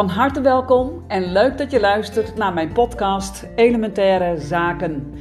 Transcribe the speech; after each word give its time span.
Van 0.00 0.08
harte 0.08 0.40
welkom 0.40 1.04
en 1.08 1.32
leuk 1.32 1.58
dat 1.58 1.70
je 1.70 1.80
luistert 1.80 2.36
naar 2.36 2.52
mijn 2.52 2.72
podcast 2.72 3.46
Elementaire 3.54 4.40
Zaken. 4.40 5.14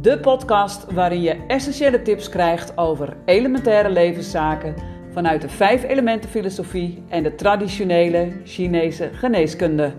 De 0.00 0.18
podcast 0.18 0.92
waarin 0.92 1.20
je 1.20 1.46
essentiële 1.46 2.02
tips 2.02 2.28
krijgt 2.28 2.78
over 2.78 3.16
elementaire 3.24 3.90
levenszaken 3.90 4.74
vanuit 5.10 5.40
de 5.40 5.48
vijf 5.48 5.82
elementen 5.82 6.30
filosofie 6.30 7.02
en 7.08 7.22
de 7.22 7.34
traditionele 7.34 8.32
Chinese 8.44 9.10
geneeskunde. 9.12 9.92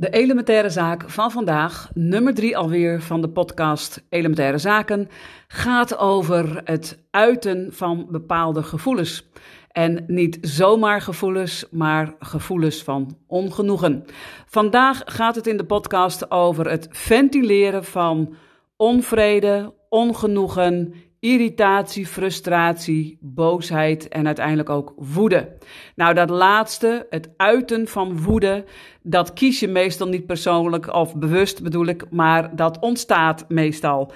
De 0.00 0.10
elementaire 0.10 0.70
zaak 0.70 1.10
van 1.10 1.30
vandaag, 1.30 1.90
nummer 1.94 2.34
drie 2.34 2.56
alweer 2.56 3.02
van 3.02 3.20
de 3.20 3.28
podcast 3.28 4.02
Elementaire 4.08 4.58
Zaken, 4.58 5.08
gaat 5.48 5.98
over 5.98 6.60
het 6.64 6.98
uiten 7.10 7.68
van 7.72 8.06
bepaalde 8.10 8.62
gevoelens. 8.62 9.30
En 9.72 10.04
niet 10.06 10.38
zomaar 10.40 11.00
gevoelens, 11.00 11.66
maar 11.70 12.14
gevoelens 12.18 12.82
van 12.82 13.16
ongenoegen. 13.26 14.04
Vandaag 14.46 15.02
gaat 15.04 15.34
het 15.34 15.46
in 15.46 15.56
de 15.56 15.64
podcast 15.64 16.30
over 16.30 16.70
het 16.70 16.88
ventileren 16.90 17.84
van 17.84 18.34
onvrede, 18.76 19.74
ongenoegen, 19.88 20.94
irritatie, 21.20 22.06
frustratie, 22.06 23.18
boosheid 23.20 24.08
en 24.08 24.26
uiteindelijk 24.26 24.70
ook 24.70 24.92
woede. 24.96 25.56
Nou, 25.94 26.14
dat 26.14 26.30
laatste, 26.30 27.06
het 27.10 27.28
uiten 27.36 27.88
van 27.88 28.22
woede, 28.22 28.64
dat 29.02 29.32
kies 29.32 29.60
je 29.60 29.68
meestal 29.68 30.08
niet 30.08 30.26
persoonlijk 30.26 30.94
of 30.94 31.16
bewust 31.16 31.62
bedoel 31.62 31.86
ik, 31.86 32.04
maar 32.10 32.56
dat 32.56 32.78
ontstaat 32.78 33.44
meestal. 33.48 34.12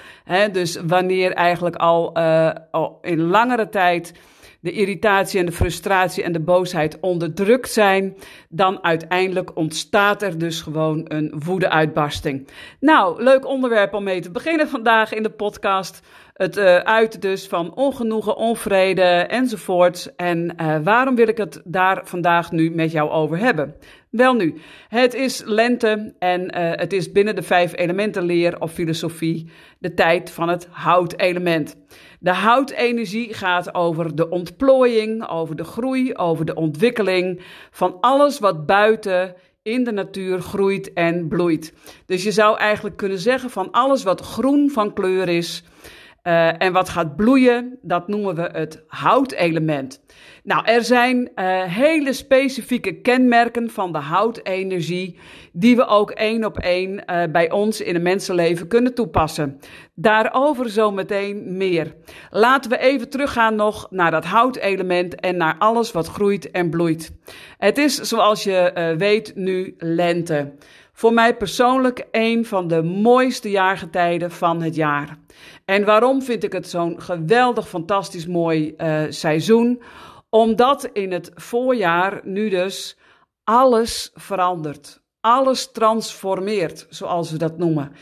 dus 0.53 0.77
wanneer 0.87 1.33
eigenlijk 1.33 1.77
al, 1.77 2.19
uh, 2.19 2.51
al 2.71 2.99
in 3.03 3.21
langere 3.21 3.69
tijd 3.69 4.13
de 4.65 4.73
irritatie 4.73 5.41
en 5.41 5.47
de 5.47 5.53
frustratie 5.53 6.23
en 6.23 6.33
de 6.33 6.41
boosheid 6.41 7.01
onderdrukt 7.01 7.71
zijn, 7.71 8.17
dan 8.49 8.85
uiteindelijk 8.85 9.57
ontstaat 9.57 10.23
er 10.23 10.39
dus 10.39 10.61
gewoon 10.61 11.05
een 11.09 11.33
woedeuitbarsting. 11.45 12.49
Nou, 12.81 13.23
leuk 13.23 13.47
onderwerp 13.47 13.95
om 13.95 14.05
mee 14.05 14.21
te 14.21 14.31
beginnen 14.31 14.69
vandaag 14.69 15.15
in 15.15 15.23
de 15.23 15.31
podcast. 15.31 16.03
Het 16.35 16.57
uh, 16.57 16.77
uiten 16.77 17.21
dus 17.21 17.47
van 17.47 17.75
ongenoegen, 17.75 18.37
onvrede 18.37 19.03
enzovoort. 19.03 20.13
En 20.17 20.55
uh, 20.61 20.77
waarom 20.83 21.15
wil 21.15 21.29
ik 21.29 21.37
het 21.37 21.61
daar 21.65 22.01
vandaag 22.05 22.53
nu 22.53 22.71
met 22.71 22.93
jou 22.93 23.11
over 23.11 23.39
hebben? 23.39 23.75
Wel 24.11 24.35
nu, 24.35 24.55
het 24.89 25.15
is 25.15 25.43
lente 25.45 26.15
en 26.19 26.41
uh, 26.41 26.71
het 26.73 26.93
is 26.93 27.13
binnen 27.13 27.35
de 27.35 27.43
vijf 27.43 27.77
elementen 27.77 28.23
leer 28.23 28.61
of 28.61 28.73
filosofie 28.73 29.51
de 29.79 29.95
tijd 29.95 30.31
van 30.31 30.49
het 30.49 30.69
houtelement. 30.71 31.77
De 32.21 32.33
houtenergie 32.33 33.35
gaat 33.35 33.75
over 33.75 34.15
de 34.15 34.29
ontplooiing, 34.29 35.29
over 35.29 35.57
de 35.57 35.65
groei, 35.65 36.15
over 36.15 36.45
de 36.45 36.55
ontwikkeling 36.55 37.41
van 37.71 37.97
alles 38.01 38.39
wat 38.39 38.67
buiten 38.67 39.35
in 39.63 39.85
de 39.85 39.93
natuur 39.93 40.41
groeit 40.41 40.93
en 40.93 41.29
bloeit. 41.29 41.75
Dus 42.07 42.23
je 42.23 42.33
zou 42.33 42.59
eigenlijk 42.59 42.97
kunnen 42.97 43.19
zeggen 43.19 43.51
van 43.51 43.71
alles 43.71 44.03
wat 44.03 44.21
groen 44.21 44.71
van 44.71 44.93
kleur 44.93 45.29
is, 45.29 45.65
uh, 46.25 46.63
en 46.63 46.73
wat 46.73 46.89
gaat 46.89 47.17
bloeien, 47.17 47.79
dat 47.83 48.09
noemen 48.09 48.35
we 48.35 48.51
het 48.53 48.85
houtelement. 48.87 50.03
Nou, 50.43 50.65
er 50.65 50.85
zijn 50.85 51.31
uh, 51.35 51.63
hele 51.63 52.13
specifieke 52.13 53.01
kenmerken 53.01 53.71
van 53.71 53.93
de 53.93 53.99
houtenergie, 53.99 55.19
die 55.53 55.77
we 55.77 55.87
ook 55.87 56.11
één 56.11 56.45
op 56.45 56.59
één 56.59 57.03
uh, 57.07 57.23
bij 57.33 57.51
ons 57.51 57.81
in 57.81 57.95
een 57.95 58.03
mensenleven 58.03 58.69
kunnen 58.69 58.95
toepassen. 58.95 59.61
Daarover 59.95 60.71
zometeen 60.71 61.57
meer. 61.57 61.95
Laten 62.31 62.71
we 62.71 62.79
even 62.79 63.09
teruggaan 63.09 63.55
nog 63.55 63.87
naar 63.91 64.11
dat 64.11 64.25
houtelement 64.25 65.15
en 65.15 65.37
naar 65.37 65.57
alles 65.59 65.93
wat 65.93 66.09
groeit 66.09 66.51
en 66.51 66.71
bloeit. 66.71 67.13
Het 67.59 67.79
is, 67.79 67.95
zoals 67.95 68.45
je 68.45 68.95
weet, 68.99 69.33
nu 69.35 69.75
lente. 69.79 70.53
Voor 70.97 71.13
mij 71.13 71.37
persoonlijk 71.37 72.07
een 72.11 72.47
van 72.47 72.69
de 72.69 72.83
mooiste 72.83 73.51
jaargetijden 73.51 74.31
van 74.31 74.63
het 74.63 74.75
jaar. 74.75 75.19
En 75.65 75.85
waarom 75.85 76.23
vind 76.23 76.45
ik 76.45 76.53
het 76.53 76.69
zo'n 76.69 77.01
geweldig, 77.01 77.69
fantastisch 77.69 78.27
mooi 78.27 78.75
uh, 78.77 79.03
seizoen? 79.09 79.83
Omdat 80.29 80.85
in 80.93 81.13
het 81.13 81.31
voorjaar 81.35 82.21
nu 82.25 82.49
dus 82.49 82.99
alles 83.45 84.11
verandert. 84.15 85.03
Alles 85.21 85.73
transformeert, 85.73 86.87
zoals 86.89 87.31
we 87.31 87.39
dat 87.39 87.59
noemen. 87.59 87.93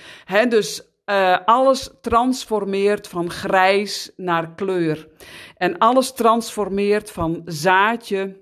Dus 0.48 0.82
uh, 1.06 1.38
alles 1.44 1.90
transformeert 2.00 3.08
van 3.08 3.30
grijs 3.30 4.12
naar 4.16 4.54
kleur. 4.54 5.08
En 5.56 5.78
alles 5.78 6.12
transformeert 6.12 7.10
van 7.10 7.42
zaadje 7.44 8.40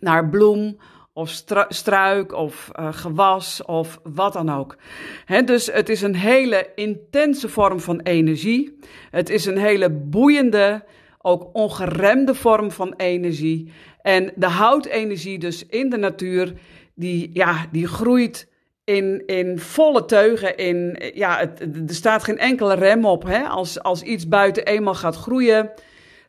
naar 0.00 0.28
bloem 0.28 0.78
of 1.12 1.44
struik 1.68 2.32
of 2.32 2.70
uh, 2.78 2.92
gewas 2.92 3.64
of 3.64 4.00
wat 4.02 4.32
dan 4.32 4.50
ook. 4.50 4.76
Dus 5.44 5.66
het 5.66 5.88
is 5.88 6.02
een 6.02 6.14
hele 6.14 6.70
intense 6.74 7.48
vorm 7.48 7.80
van 7.80 8.00
energie. 8.00 8.78
Het 9.10 9.30
is 9.30 9.46
een 9.46 9.58
hele 9.58 9.90
boeiende, 9.90 10.84
ook 11.18 11.48
ongeremde 11.52 12.34
vorm 12.34 12.70
van 12.70 12.94
energie. 12.96 13.72
En 14.02 14.32
de 14.36 14.46
houtenergie 14.46 15.38
dus 15.38 15.66
in 15.66 15.90
de 15.90 15.96
natuur, 15.96 16.52
die, 16.94 17.30
ja, 17.32 17.66
die 17.72 17.86
groeit 17.86 18.50
in, 18.84 19.22
in 19.26 19.58
volle 19.58 20.04
teugen. 20.04 20.56
In, 20.56 21.02
ja, 21.14 21.38
het, 21.38 21.60
er 21.60 21.94
staat 21.94 22.24
geen 22.24 22.38
enkele 22.38 22.74
rem 22.74 23.04
op. 23.04 23.22
Hè? 23.22 23.42
Als, 23.42 23.82
als 23.82 24.02
iets 24.02 24.28
buiten 24.28 24.64
eenmaal 24.64 24.94
gaat 24.94 25.16
groeien, 25.16 25.70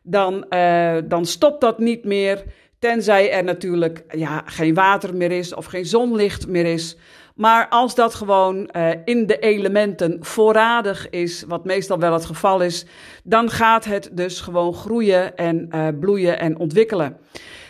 dan, 0.02 0.46
uh, 0.50 0.96
dan 1.04 1.26
stopt 1.26 1.60
dat 1.60 1.78
niet 1.78 2.04
meer. 2.04 2.44
Tenzij 2.84 3.32
er 3.32 3.44
natuurlijk 3.44 4.04
ja, 4.08 4.42
geen 4.44 4.74
water 4.74 5.16
meer 5.16 5.30
is 5.30 5.54
of 5.54 5.64
geen 5.66 5.86
zonlicht 5.86 6.46
meer 6.46 6.66
is. 6.66 6.96
Maar 7.34 7.68
als 7.68 7.94
dat 7.94 8.14
gewoon 8.14 8.70
uh, 8.76 8.88
in 9.04 9.26
de 9.26 9.38
elementen 9.38 10.18
voorradig 10.20 11.10
is, 11.10 11.44
wat 11.48 11.64
meestal 11.64 11.98
wel 11.98 12.12
het 12.12 12.24
geval 12.24 12.60
is, 12.60 12.86
dan 13.22 13.50
gaat 13.50 13.84
het 13.84 14.10
dus 14.12 14.40
gewoon 14.40 14.74
groeien 14.74 15.36
en 15.36 15.68
uh, 15.74 15.88
bloeien 16.00 16.38
en 16.38 16.58
ontwikkelen. 16.58 17.16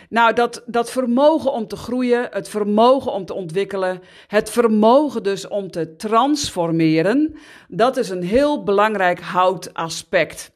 Nou, 0.09 0.33
dat, 0.33 0.63
dat 0.65 0.91
vermogen 0.91 1.51
om 1.51 1.67
te 1.67 1.75
groeien, 1.75 2.27
het 2.31 2.49
vermogen 2.49 3.11
om 3.11 3.25
te 3.25 3.33
ontwikkelen, 3.33 4.01
het 4.27 4.49
vermogen 4.49 5.23
dus 5.23 5.47
om 5.47 5.71
te 5.71 5.95
transformeren, 5.95 7.35
dat 7.67 7.97
is 7.97 8.09
een 8.09 8.23
heel 8.23 8.63
belangrijk 8.63 9.19
houtaspect. 9.19 10.53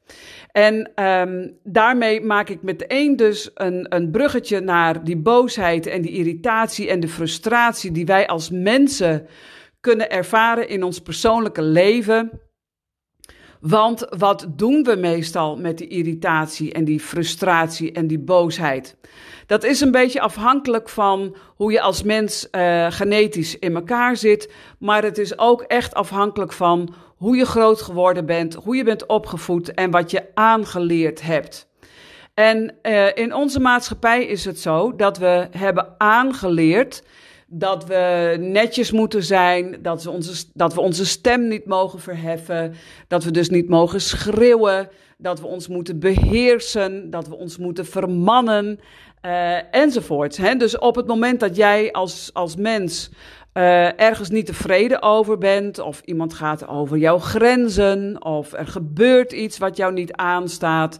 En 0.51 1.03
um, 1.03 1.57
daarmee 1.63 2.21
maak 2.21 2.49
ik 2.49 2.61
meteen 2.61 3.15
dus 3.15 3.49
een, 3.53 3.85
een 3.89 4.11
bruggetje 4.11 4.59
naar 4.59 5.03
die 5.03 5.17
boosheid 5.17 5.85
en 5.85 6.01
die 6.01 6.11
irritatie 6.11 6.89
en 6.89 6.99
de 6.99 7.07
frustratie 7.07 7.91
die 7.91 8.05
wij 8.05 8.27
als 8.27 8.49
mensen 8.49 9.27
kunnen 9.79 10.09
ervaren 10.09 10.69
in 10.69 10.83
ons 10.83 10.99
persoonlijke 10.99 11.61
leven. 11.61 12.41
Want 13.59 14.05
wat 14.17 14.45
doen 14.49 14.83
we 14.83 14.95
meestal 14.95 15.57
met 15.57 15.77
die 15.77 15.87
irritatie 15.87 16.73
en 16.73 16.85
die 16.85 16.99
frustratie 16.99 17.91
en 17.91 18.07
die 18.07 18.19
boosheid? 18.19 18.95
Dat 19.45 19.63
is 19.63 19.81
een 19.81 19.91
beetje 19.91 20.21
afhankelijk 20.21 20.89
van 20.89 21.35
hoe 21.55 21.71
je 21.71 21.81
als 21.81 22.03
mens 22.03 22.47
uh, 22.51 22.87
genetisch 22.89 23.59
in 23.59 23.75
elkaar 23.75 24.17
zit, 24.17 24.53
maar 24.77 25.03
het 25.03 25.17
is 25.17 25.37
ook 25.37 25.61
echt 25.61 25.93
afhankelijk 25.93 26.51
van 26.51 26.93
hoe 27.17 27.35
je 27.35 27.45
groot 27.45 27.81
geworden 27.81 28.25
bent, 28.25 28.53
hoe 28.53 28.75
je 28.75 28.83
bent 28.83 29.05
opgevoed 29.05 29.73
en 29.73 29.91
wat 29.91 30.11
je 30.11 30.25
aangeleerd 30.33 31.21
hebt. 31.21 31.67
En 32.33 32.75
uh, 32.83 33.15
in 33.15 33.33
onze 33.33 33.59
maatschappij 33.59 34.25
is 34.25 34.45
het 34.45 34.59
zo 34.59 34.95
dat 34.95 35.17
we 35.17 35.47
hebben 35.51 35.95
aangeleerd 35.97 37.03
dat 37.49 37.85
we 37.85 38.35
netjes 38.39 38.91
moeten 38.91 39.23
zijn, 39.23 39.77
dat 39.81 40.03
we, 40.03 40.09
onze, 40.09 40.45
dat 40.53 40.73
we 40.73 40.81
onze 40.81 41.05
stem 41.05 41.47
niet 41.47 41.65
mogen 41.65 41.99
verheffen, 41.99 42.73
dat 43.07 43.23
we 43.23 43.31
dus 43.31 43.49
niet 43.49 43.69
mogen 43.69 44.01
schreeuwen, 44.01 44.89
dat 45.17 45.39
we 45.39 45.47
ons 45.47 45.67
moeten 45.67 45.99
beheersen, 45.99 47.09
dat 47.09 47.27
we 47.27 47.35
ons 47.35 47.57
moeten 47.57 47.85
vermannen 47.85 48.79
uh, 49.25 49.75
enzovoorts. 49.75 50.37
Hè? 50.37 50.55
Dus 50.55 50.77
op 50.77 50.95
het 50.95 51.07
moment 51.07 51.39
dat 51.39 51.55
jij 51.55 51.91
als, 51.91 52.29
als 52.33 52.55
mens 52.55 53.09
uh, 53.53 53.99
ergens 53.99 54.29
niet 54.29 54.45
tevreden 54.45 55.01
over 55.01 55.37
bent, 55.37 55.79
of 55.79 56.01
iemand 56.05 56.33
gaat 56.33 56.67
over 56.67 56.97
jouw 56.97 57.19
grenzen, 57.19 58.23
of 58.23 58.53
er 58.53 58.67
gebeurt 58.67 59.31
iets 59.31 59.57
wat 59.57 59.77
jou 59.77 59.93
niet 59.93 60.13
aanstaat. 60.13 60.99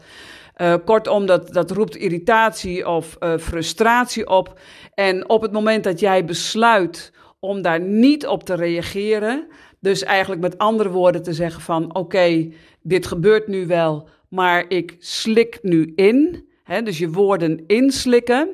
Uh, 0.62 0.74
kortom, 0.86 1.26
dat, 1.26 1.54
dat 1.54 1.72
roept 1.72 1.96
irritatie 1.96 2.88
of 2.88 3.18
uh, 3.20 3.38
frustratie 3.38 4.28
op. 4.28 4.60
En 4.94 5.30
op 5.30 5.42
het 5.42 5.52
moment 5.52 5.84
dat 5.84 6.00
jij 6.00 6.26
besluit 6.26 7.14
om 7.40 7.62
daar 7.62 7.82
niet 7.82 8.28
op 8.28 8.44
te 8.44 8.56
reageren, 8.56 9.48
dus 9.80 10.04
eigenlijk 10.04 10.42
met 10.42 10.58
andere 10.58 10.90
woorden 10.90 11.24
te 11.24 11.34
zeggen 11.34 11.62
van 11.62 11.96
oké, 11.96 12.52
dit 12.82 13.08
gebeurt 13.08 13.48
nu 13.48 13.68
wel, 13.68 14.08
maar 14.30 14.66
ik 14.68 14.96
slik 15.00 15.60
nu 15.62 15.92
in, 15.96 16.48
dus 16.84 16.98
je 16.98 17.10
woorden 17.10 17.64
inslikken, 17.68 18.50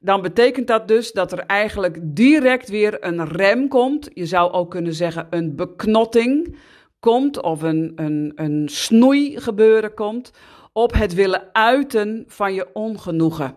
dan 0.00 0.22
betekent 0.22 0.66
dat 0.66 0.88
dus 0.88 1.12
dat 1.12 1.32
er 1.32 1.38
eigenlijk 1.38 1.98
direct 2.02 2.68
weer 2.68 3.04
een 3.04 3.28
rem 3.28 3.68
komt. 3.68 4.08
Je 4.12 4.26
zou 4.26 4.52
ook 4.52 4.70
kunnen 4.70 4.94
zeggen 4.94 5.26
een 5.30 5.56
beknotting 5.56 6.56
komt 7.00 7.42
of 7.42 7.62
een, 7.62 7.92
een, 7.94 8.32
een 8.34 8.68
snoei 8.68 9.40
gebeuren 9.40 9.94
komt 9.94 10.32
op 10.76 10.92
het 10.92 11.14
willen 11.14 11.42
uiten 11.52 12.24
van 12.26 12.54
je 12.54 12.66
ongenoegen. 12.72 13.56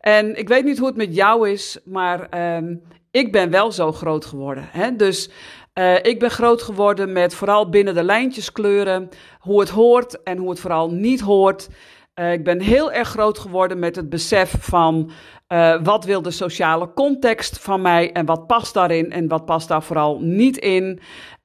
En 0.00 0.38
ik 0.38 0.48
weet 0.48 0.64
niet 0.64 0.78
hoe 0.78 0.86
het 0.86 0.96
met 0.96 1.14
jou 1.14 1.50
is, 1.50 1.78
maar 1.84 2.28
ehm, 2.28 2.74
ik 3.10 3.32
ben 3.32 3.50
wel 3.50 3.72
zo 3.72 3.92
groot 3.92 4.24
geworden. 4.24 4.68
Hè? 4.70 4.96
Dus 4.96 5.30
uh, 5.74 5.94
ik 6.02 6.18
ben 6.18 6.30
groot 6.30 6.62
geworden 6.62 7.12
met 7.12 7.34
vooral 7.34 7.68
binnen 7.68 7.94
de 7.94 8.02
lijntjes 8.02 8.52
kleuren, 8.52 9.08
hoe 9.38 9.60
het 9.60 9.68
hoort 9.68 10.22
en 10.22 10.38
hoe 10.38 10.50
het 10.50 10.60
vooral 10.60 10.90
niet 10.90 11.20
hoort. 11.20 11.68
Uh, 12.14 12.32
ik 12.32 12.44
ben 12.44 12.60
heel 12.60 12.92
erg 12.92 13.08
groot 13.08 13.38
geworden 13.38 13.78
met 13.78 13.96
het 13.96 14.08
besef 14.08 14.54
van 14.60 15.10
uh, 15.52 15.82
wat 15.82 16.04
wil 16.04 16.22
de 16.22 16.30
sociale 16.30 16.92
context 16.94 17.58
van 17.58 17.82
mij 17.82 18.12
en 18.12 18.26
wat 18.26 18.46
past 18.46 18.74
daarin 18.74 19.12
en 19.12 19.28
wat 19.28 19.44
past 19.44 19.68
daar 19.68 19.82
vooral 19.82 20.18
niet 20.20 20.56
in. 20.56 21.00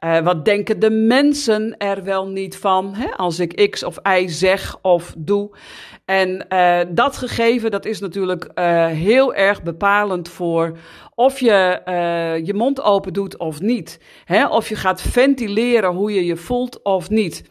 Uh, 0.06 0.20
wat 0.20 0.46
denken 0.46 0.80
de 0.80 0.90
mensen 0.90 1.78
er 1.78 2.04
wel 2.04 2.28
niet 2.28 2.58
van 2.58 2.94
hè, 2.96 3.12
als 3.12 3.40
ik 3.40 3.70
X 3.70 3.84
of 3.84 4.00
Y 4.04 4.28
zeg 4.28 4.78
of 4.82 5.14
doe. 5.18 5.52
En 6.06 6.46
uh, 6.50 6.80
dat 6.90 7.18
gegeven, 7.18 7.72
dat 7.72 7.86
is 7.86 8.00
natuurlijk 8.00 8.52
heel 8.94 9.34
erg 9.34 9.64
bepalend 9.64 10.30
voor 10.30 10.78
of 11.16 11.40
je 11.40 11.82
je 12.44 12.54
mond 12.54 12.82
open 12.82 13.14
doet 13.14 13.38
of 13.38 13.62
niet. 13.62 14.00
Hè, 14.26 14.48
of 14.48 14.70
je 14.70 14.76
gaat 14.76 15.02
ventileren 15.02 15.92
hoe 15.92 16.14
je 16.14 16.26
je 16.26 16.36
voelt 16.36 16.82
of 16.82 17.10
niet. 17.10 17.44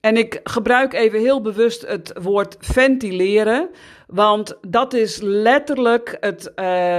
En 0.00 0.16
ik 0.16 0.40
gebruik 0.44 0.92
even 0.92 1.20
heel 1.20 1.40
bewust 1.40 1.86
het 1.86 2.12
woord 2.22 2.56
ventileren, 2.60 3.68
want 4.06 4.58
dat 4.68 4.92
is 4.94 5.18
letterlijk 5.20 6.16
het 6.20 6.52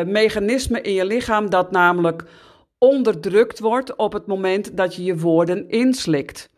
mechanisme 0.05 0.81
in 0.81 0.93
je 0.93 1.05
lichaam 1.05 1.49
dat 1.49 1.71
namelijk 1.71 2.23
onderdrukt 2.83 3.59
wordt 3.59 3.95
op 3.95 4.13
het 4.13 4.27
moment 4.27 4.77
dat 4.77 4.95
je 4.95 5.03
je 5.03 5.17
woorden 5.17 5.69
inslikt. 5.69 6.49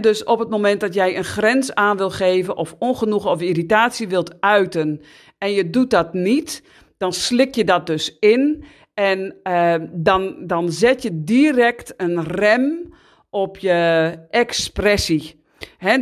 Dus 0.00 0.24
op 0.24 0.38
het 0.38 0.50
moment 0.50 0.80
dat 0.80 0.94
jij 0.94 1.16
een 1.16 1.24
grens 1.24 1.74
aan 1.74 1.96
wil 1.96 2.10
geven 2.10 2.56
of 2.56 2.74
ongenoegen 2.78 3.30
of 3.30 3.40
irritatie 3.40 4.08
wilt 4.08 4.40
uiten 4.40 5.00
en 5.38 5.52
je 5.52 5.70
doet 5.70 5.90
dat 5.90 6.12
niet, 6.12 6.62
dan 6.98 7.12
slik 7.12 7.54
je 7.54 7.64
dat 7.64 7.86
dus 7.86 8.16
in 8.18 8.64
en 8.94 9.36
uh, 9.42 9.74
dan, 9.92 10.46
dan 10.46 10.72
zet 10.72 11.02
je 11.02 11.10
direct 11.24 11.94
een 11.96 12.24
rem 12.24 12.94
op 13.30 13.58
je 13.58 14.12
expressie. 14.30 15.44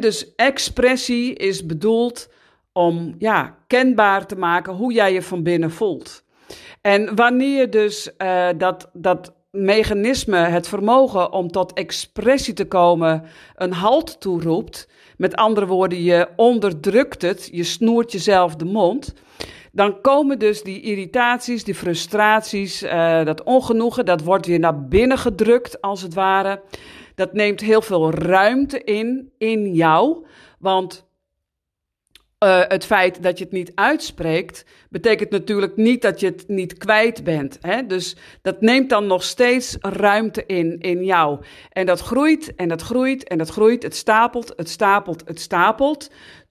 Dus 0.01 0.35
expressie 0.35 1.35
is 1.35 1.67
bedoeld 1.67 2.29
om 2.73 3.15
ja, 3.19 3.59
kenbaar 3.67 4.27
te 4.27 4.37
maken 4.37 4.73
hoe 4.73 4.93
jij 4.93 5.13
je 5.13 5.23
van 5.23 5.43
binnen 5.43 5.71
voelt. 5.71 6.25
En 6.81 7.15
wanneer 7.15 7.71
dus 7.71 8.11
uh, 8.19 8.49
dat, 8.57 8.91
dat 8.93 9.33
mechanisme, 9.55 10.37
het 10.37 10.69
vermogen 10.69 11.33
om 11.33 11.51
tot 11.51 11.73
expressie 11.73 12.55
te 12.55 12.67
komen, 12.67 13.23
een 13.57 13.73
halt 13.73 14.21
toeroept, 14.21 14.89
met 15.17 15.35
andere 15.35 15.67
woorden, 15.67 16.03
je 16.03 16.29
onderdrukt 16.37 17.23
het, 17.23 17.49
je 17.53 17.65
snoert 17.65 18.13
jezelf 18.13 18.57
de 18.57 18.65
mond, 18.65 19.15
dan 19.73 20.01
komen 20.01 20.39
dus 20.39 20.63
die 20.63 20.81
irritaties, 20.81 21.65
die 21.65 21.75
frustraties, 21.75 22.83
uh, 22.83 23.25
dat 23.25 23.43
ongenoegen, 23.43 24.05
dat 24.05 24.23
wordt 24.23 24.47
weer 24.47 24.59
naar 24.59 24.89
binnen 24.89 25.19
gedrukt 25.19 25.81
als 25.81 26.03
het 26.03 26.15
ware. 26.15 26.63
Dat 27.15 27.33
neemt 27.33 27.61
heel 27.61 27.83
veel 27.83 28.11
ruimte 28.11 28.83
in, 28.83 29.33
in 29.39 29.75
jou. 29.75 30.27
Want 30.59 31.07
uh, 32.45 32.61
het 32.69 32.85
feit 32.85 33.23
dat 33.23 33.39
je 33.39 33.45
het 33.45 33.53
niet 33.53 33.73
uitspreekt, 33.75 34.65
betekent 34.91 35.31
natuurlijk 35.31 35.77
niet 35.77 36.03
dat 36.03 36.21
je 36.21 36.27
het 36.27 36.45
niet 36.49 36.77
kwijt 36.77 37.25
bent. 37.25 37.59
Hè? 37.61 37.87
Dus 37.87 38.17
dat 38.43 38.61
neemt 38.61 38.91
dan 38.91 39.07
nog 39.07 39.23
steeds 39.23 39.77
ruimte 39.81 40.47
in, 40.47 40.81
in 40.81 41.05
jou. 41.05 41.39
En 41.71 41.87
dat 41.87 42.01
groeit 42.01 42.55
en 42.55 42.69
dat 42.69 42.83
groeit 42.83 43.29
en 43.29 43.39
dat 43.39 43.49
groeit. 43.49 43.83
Het 43.83 43.97
stapelt, 43.97 44.53
het 44.57 44.69
stapelt, 44.69 45.23
het 45.27 45.41
stapelt. 45.41 46.11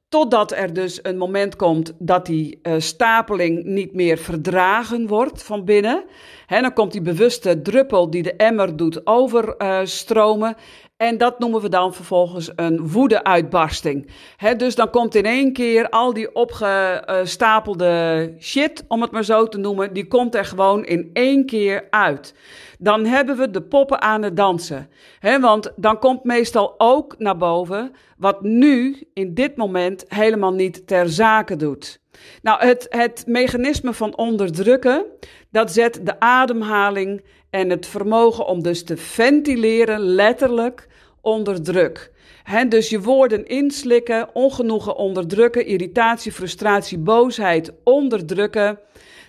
Totdat 0.10 0.52
er 0.52 0.74
dus 0.74 1.00
een 1.02 1.18
moment 1.18 1.56
komt 1.56 1.94
dat 2.00 2.26
die 2.26 2.60
uh, 2.64 2.74
stapeling 2.78 3.64
niet 3.64 3.94
meer 3.94 4.18
verdragen 4.18 5.08
wordt 5.08 5.44
van 5.44 5.66
binnen. 5.66 6.04
He, 6.46 6.62
dan 6.62 6.74
komt 6.74 6.92
die 6.92 7.02
bewuste 7.02 7.62
druppel 7.62 8.10
die 8.10 8.24
de 8.24 8.36
emmer 8.36 8.76
doet 8.76 9.08
overstromen. 9.08 10.56
En 11.04 11.18
dat 11.18 11.40
noemen 11.40 11.62
we 11.62 11.70
dan 11.70 11.94
vervolgens 11.94 12.52
een 12.56 12.90
woedeuitbarsting. 12.90 14.10
He, 14.38 14.56
dus 14.56 14.76
dan 14.76 14.90
komt 14.90 15.16
in 15.16 15.26
één 15.26 15.54
keer 15.54 15.90
al 15.90 16.14
die 16.14 16.36
opgestapelde 16.36 18.34
shit, 18.40 18.86
om 18.88 19.02
het 19.02 19.12
maar 19.12 19.24
zo 19.24 19.48
te 19.48 19.58
noemen, 19.58 19.94
die 19.94 20.08
komt 20.08 20.36
er 20.36 20.46
gewoon 20.46 20.86
in 20.86 21.10
één 21.14 21.46
keer 21.46 21.88
uit. 21.90 22.36
Dan 22.80 23.06
hebben 23.06 23.38
we 23.38 23.52
de 23.52 23.62
poppen 23.62 24.02
aan 24.02 24.22
het 24.22 24.38
dansen. 24.38 24.90
Want 25.40 25.72
dan 25.76 26.00
komt 26.00 26.24
meestal 26.24 26.76
ook 26.78 27.16
naar 27.18 27.38
boven 27.38 27.92
wat 28.18 28.42
nu 28.42 29.08
in 29.14 29.34
dit 29.34 29.56
moment 29.56 30.06
helemaal 30.08 30.54
niet 30.54 30.88
ter 30.88 31.10
zake 31.10 31.56
doet. 31.56 32.02
Nou, 32.42 32.66
het, 32.66 32.86
het 32.90 33.24
mechanisme 33.28 33.94
van 33.94 34.18
onderdrukken, 34.18 35.06
dat 35.52 35.72
zet 35.72 36.00
de 36.04 36.20
ademhaling 36.20 37.24
en 37.50 37.70
het 37.70 37.88
vermogen 37.88 38.46
om 38.46 38.64
dus 38.64 38.84
te 38.84 38.98
ventileren 38.98 40.00
letterlijk 40.00 40.88
onder 41.24 41.62
druk. 41.62 42.12
He, 42.44 42.68
dus 42.68 42.90
je 42.90 43.02
woorden 43.02 43.46
inslikken, 43.46 44.36
ongenoegen 44.36 44.96
onderdrukken, 44.96 45.66
irritatie, 45.66 46.32
frustratie, 46.32 46.98
boosheid 46.98 47.72
onderdrukken. 47.84 48.80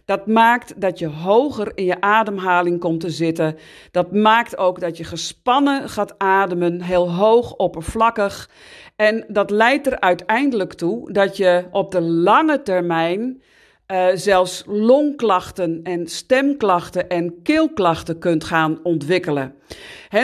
Dat 0.04 0.26
maakt 0.26 0.80
dat 0.80 0.98
je 0.98 1.06
hoger 1.06 1.72
in 1.74 1.84
je 1.84 2.00
ademhaling 2.00 2.80
komt 2.80 3.00
te 3.00 3.10
zitten. 3.10 3.56
Dat 3.90 4.12
maakt 4.12 4.56
ook 4.56 4.80
dat 4.80 4.96
je 4.96 5.04
gespannen 5.04 5.88
gaat 5.88 6.18
ademen, 6.18 6.82
heel 6.82 7.10
hoog, 7.12 7.54
oppervlakkig. 7.54 8.50
En 8.96 9.24
dat 9.28 9.50
leidt 9.50 9.86
er 9.86 10.00
uiteindelijk 10.00 10.72
toe 10.72 11.12
dat 11.12 11.36
je 11.36 11.64
op 11.70 11.90
de 11.90 12.00
lange 12.00 12.62
termijn 12.62 13.42
uh, 13.92 14.06
zelfs 14.14 14.62
longklachten 14.66 15.80
en 15.82 16.06
stemklachten 16.06 17.08
en 17.08 17.42
keelklachten 17.42 18.18
kunt 18.18 18.44
gaan 18.44 18.80
ontwikkelen. 18.82 19.54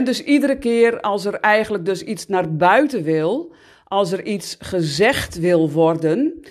Dus 0.04 0.24
iedere 0.24 0.58
keer 0.58 1.00
als 1.00 1.24
er 1.24 1.34
eigenlijk 1.34 1.84
dus 1.84 2.02
iets 2.02 2.26
naar 2.26 2.56
buiten 2.56 3.02
wil, 3.02 3.52
als 3.84 4.12
er 4.12 4.24
iets 4.24 4.56
gezegd 4.58 5.38
wil 5.38 5.70
worden, 5.70 6.44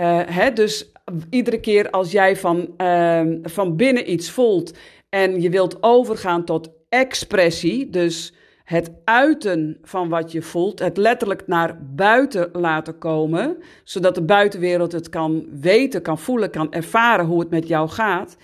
uh, 0.00 0.46
dus 0.54 0.92
iedere 1.30 1.60
keer 1.60 1.90
als 1.90 2.10
jij 2.10 2.36
van, 2.36 2.74
uh, 2.78 3.22
van 3.42 3.76
binnen 3.76 4.12
iets 4.12 4.30
voelt 4.30 4.72
en 5.08 5.40
je 5.40 5.50
wilt 5.50 5.82
overgaan 5.82 6.44
tot 6.44 6.70
expressie, 6.88 7.90
dus 7.90 8.34
het 8.72 8.90
uiten 9.04 9.78
van 9.82 10.08
wat 10.08 10.32
je 10.32 10.42
voelt, 10.42 10.78
het 10.78 10.96
letterlijk 10.96 11.46
naar 11.46 11.78
buiten 11.94 12.48
laten 12.52 12.98
komen, 12.98 13.56
zodat 13.84 14.14
de 14.14 14.22
buitenwereld 14.22 14.92
het 14.92 15.08
kan 15.08 15.46
weten, 15.60 16.02
kan 16.02 16.18
voelen, 16.18 16.50
kan 16.50 16.72
ervaren 16.72 17.26
hoe 17.26 17.40
het 17.40 17.50
met 17.50 17.68
jou 17.68 17.88
gaat. 17.88 18.36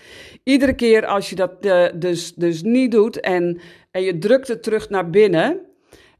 Iedere 0.43 0.73
keer 0.73 1.05
als 1.05 1.29
je 1.29 1.35
dat 1.35 1.51
uh, 1.61 1.85
dus, 1.95 2.33
dus 2.33 2.61
niet 2.61 2.91
doet 2.91 3.19
en, 3.19 3.59
en 3.91 4.01
je 4.03 4.17
drukt 4.17 4.47
het 4.47 4.63
terug 4.63 4.89
naar 4.89 5.09
binnen 5.09 5.59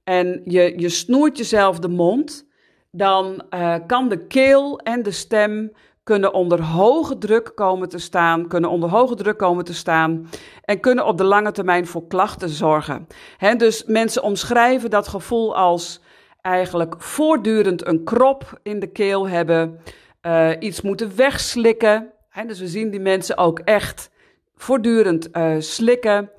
en 0.04 0.42
je, 0.46 0.74
je 0.78 0.90
snoert 0.90 1.38
jezelf 1.38 1.80
de 1.80 1.90
mond, 1.90 2.48
dan 2.92 3.44
uh, 3.54 3.76
kan 3.88 4.10
de 4.10 4.28
keel 4.28 4.80
en 4.80 5.04
de 5.04 5.12
stem 5.12 5.72
kunnen 6.04 6.34
onder 6.34 6.62
hoge 6.62 7.18
druk 7.18 7.52
komen 7.56 7.90
te 7.90 7.98
staan, 7.98 8.48
kunnen 8.48 8.70
onder 8.70 8.90
hoge 8.90 9.16
druk 9.16 9.38
komen 9.38 9.66
te 9.66 9.74
staan 9.74 10.30
en 10.64 10.80
kunnen 10.80 11.06
op 11.06 11.18
de 11.18 11.24
lange 11.24 11.52
termijn 11.52 11.88
voor 11.88 12.08
klachten 12.08 12.50
zorgen. 12.50 13.08
He, 13.38 13.56
dus 13.56 13.84
mensen 13.86 14.24
omschrijven 14.24 14.90
dat 14.90 15.08
gevoel 15.08 15.56
als 15.56 16.02
eigenlijk 16.42 16.96
voortdurend 16.98 17.88
een 17.88 18.04
krop 18.04 18.60
in 18.64 18.80
de 18.80 18.88
keel 18.88 19.28
hebben, 19.28 19.80
uh, 20.22 20.52
iets 20.60 20.82
moeten 20.82 21.16
wegslikken. 21.16 22.12
He, 22.30 22.46
dus 22.46 22.60
we 22.60 22.68
zien 22.68 22.90
die 22.90 23.00
mensen 23.00 23.38
ook 23.38 23.60
echt 23.60 24.10
voortdurend 24.56 25.30
uh, 25.32 25.56
slikken. 25.60 26.32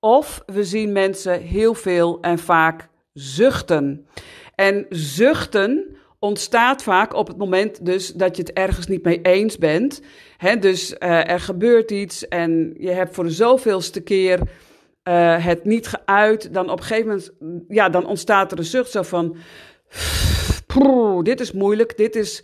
Of 0.00 0.42
we 0.46 0.64
zien 0.64 0.92
mensen 0.92 1.40
heel 1.40 1.74
veel 1.74 2.18
en 2.20 2.38
vaak 2.38 2.88
zuchten. 3.12 4.06
En 4.54 4.86
zuchten 4.88 5.95
ontstaat 6.26 6.82
vaak 6.82 7.14
op 7.14 7.26
het 7.26 7.36
moment 7.36 7.86
dus 7.86 8.12
dat 8.12 8.36
je 8.36 8.42
het 8.42 8.52
ergens 8.52 8.86
niet 8.86 9.04
mee 9.04 9.20
eens 9.22 9.58
bent. 9.58 10.00
Dus 10.60 10.90
uh, 10.92 11.30
er 11.30 11.40
gebeurt 11.40 11.90
iets 11.90 12.28
en 12.28 12.74
je 12.78 12.90
hebt 12.90 13.14
voor 13.14 13.24
de 13.24 13.30
zoveelste 13.30 14.00
keer 14.00 14.40
uh, 15.08 15.44
het 15.44 15.64
niet 15.64 15.86
geuit. 15.86 16.54
Dan 16.54 16.70
op 16.70 16.78
een 16.78 16.84
gegeven 16.84 17.06
moment, 17.06 17.30
ja, 17.68 17.88
dan 17.88 18.06
ontstaat 18.06 18.52
er 18.52 18.58
een 18.58 18.64
zucht 18.64 18.90
zo 18.90 19.02
van... 19.02 19.36
dit 21.22 21.40
is 21.40 21.52
moeilijk, 21.52 21.96
dit 21.96 22.16
is... 22.16 22.42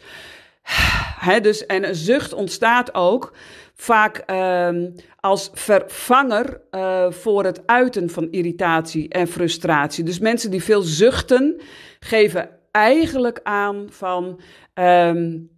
Dus, 1.42 1.66
en 1.66 1.88
een 1.88 1.94
zucht 1.94 2.32
ontstaat 2.32 2.94
ook 2.94 3.32
vaak 3.74 4.30
uh, 4.30 4.86
als 5.20 5.50
vervanger 5.52 6.60
uh, 6.70 7.10
voor 7.10 7.44
het 7.44 7.66
uiten 7.66 8.10
van 8.10 8.30
irritatie 8.30 9.08
en 9.08 9.26
frustratie. 9.26 10.04
Dus 10.04 10.18
mensen 10.18 10.50
die 10.50 10.62
veel 10.62 10.82
zuchten, 10.82 11.60
geven 12.00 12.48
eigenlijk 12.72 13.40
aan 13.42 13.86
van. 13.90 14.40
Um, 14.74 15.50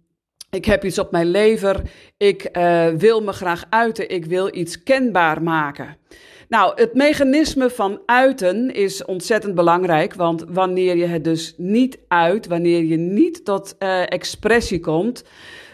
ik 0.49 0.65
heb 0.65 0.83
iets 0.83 0.99
op 0.99 1.11
mijn 1.11 1.29
lever, 1.29 1.81
ik 2.17 2.57
uh, 2.57 2.87
wil 2.87 3.21
me 3.21 3.31
graag 3.31 3.63
uiten, 3.69 4.09
ik 4.09 4.25
wil 4.25 4.55
iets 4.55 4.83
kenbaar 4.83 5.43
maken. 5.43 5.97
Nou, 6.49 6.81
het 6.81 6.93
mechanisme 6.93 7.69
van 7.69 8.01
uiten 8.05 8.73
is 8.73 9.05
ontzettend 9.05 9.55
belangrijk, 9.55 10.13
want 10.13 10.45
wanneer 10.47 10.95
je 10.95 11.05
het 11.05 11.23
dus 11.23 11.53
niet 11.57 11.99
uit, 12.07 12.47
wanneer 12.47 12.83
je 12.83 12.97
niet 12.97 13.45
tot 13.45 13.75
uh, 13.79 14.11
expressie 14.11 14.79
komt, 14.79 15.23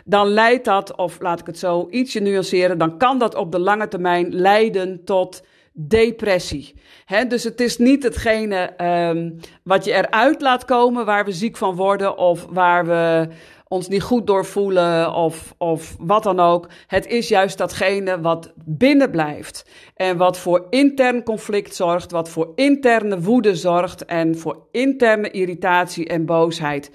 dan 0.05 0.27
leidt 0.27 0.65
dat, 0.65 0.95
of 0.95 1.19
laat 1.19 1.39
ik 1.39 1.45
het 1.45 1.57
zo 1.57 1.87
ietsje 1.89 2.19
nuanceren, 2.19 2.77
dan 2.77 2.97
kan 2.97 3.19
dat 3.19 3.35
op 3.35 3.51
de 3.51 3.59
lange 3.59 3.87
termijn 3.87 4.35
leiden 4.35 5.03
tot 5.03 5.43
depressie. 5.73 6.73
He, 7.05 7.27
dus 7.27 7.43
het 7.43 7.61
is 7.61 7.77
niet 7.77 8.03
hetgene 8.03 8.73
um, 9.09 9.39
wat 9.63 9.85
je 9.85 9.93
eruit 9.93 10.41
laat 10.41 10.65
komen 10.65 11.05
waar 11.05 11.25
we 11.25 11.31
ziek 11.31 11.57
van 11.57 11.75
worden 11.75 12.17
of 12.17 12.45
waar 12.49 12.85
we 12.85 13.27
ons 13.71 13.87
niet 13.87 14.01
goed 14.01 14.27
doorvoelen 14.27 15.13
of, 15.13 15.53
of 15.57 15.95
wat 15.99 16.23
dan 16.23 16.39
ook. 16.39 16.67
Het 16.87 17.07
is 17.07 17.27
juist 17.27 17.57
datgene 17.57 18.21
wat 18.21 18.53
binnen 18.65 19.11
blijft. 19.11 19.65
En 19.95 20.17
wat 20.17 20.37
voor 20.37 20.65
intern 20.69 21.23
conflict 21.23 21.75
zorgt, 21.75 22.11
wat 22.11 22.29
voor 22.29 22.51
interne 22.55 23.21
woede 23.21 23.55
zorgt 23.55 24.05
en 24.05 24.37
voor 24.37 24.67
interne 24.71 25.31
irritatie 25.31 26.07
en 26.07 26.25
boosheid. 26.25 26.91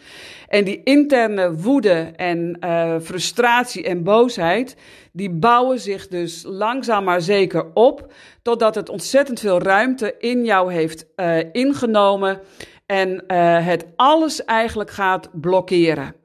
En 0.49 0.65
die 0.65 0.81
interne 0.85 1.55
woede 1.55 2.13
en 2.17 2.59
uh, 2.65 2.95
frustratie 3.01 3.85
en 3.85 4.03
boosheid, 4.03 4.77
die 5.13 5.31
bouwen 5.31 5.81
zich 5.81 6.09
dus 6.09 6.45
langzaam 6.49 7.05
maar 7.05 7.21
zeker 7.21 7.67
op, 7.75 8.13
totdat 8.43 8.75
het 8.75 8.89
ontzettend 8.89 9.41
veel 9.41 9.59
ruimte 9.59 10.15
in 10.19 10.45
jou 10.45 10.73
heeft 10.73 11.07
uh, 11.17 11.39
ingenomen 11.53 12.41
en 12.87 13.11
uh, 13.11 13.67
het 13.67 13.87
alles 13.97 14.45
eigenlijk 14.45 14.91
gaat 14.91 15.29
blokkeren. 15.33 16.25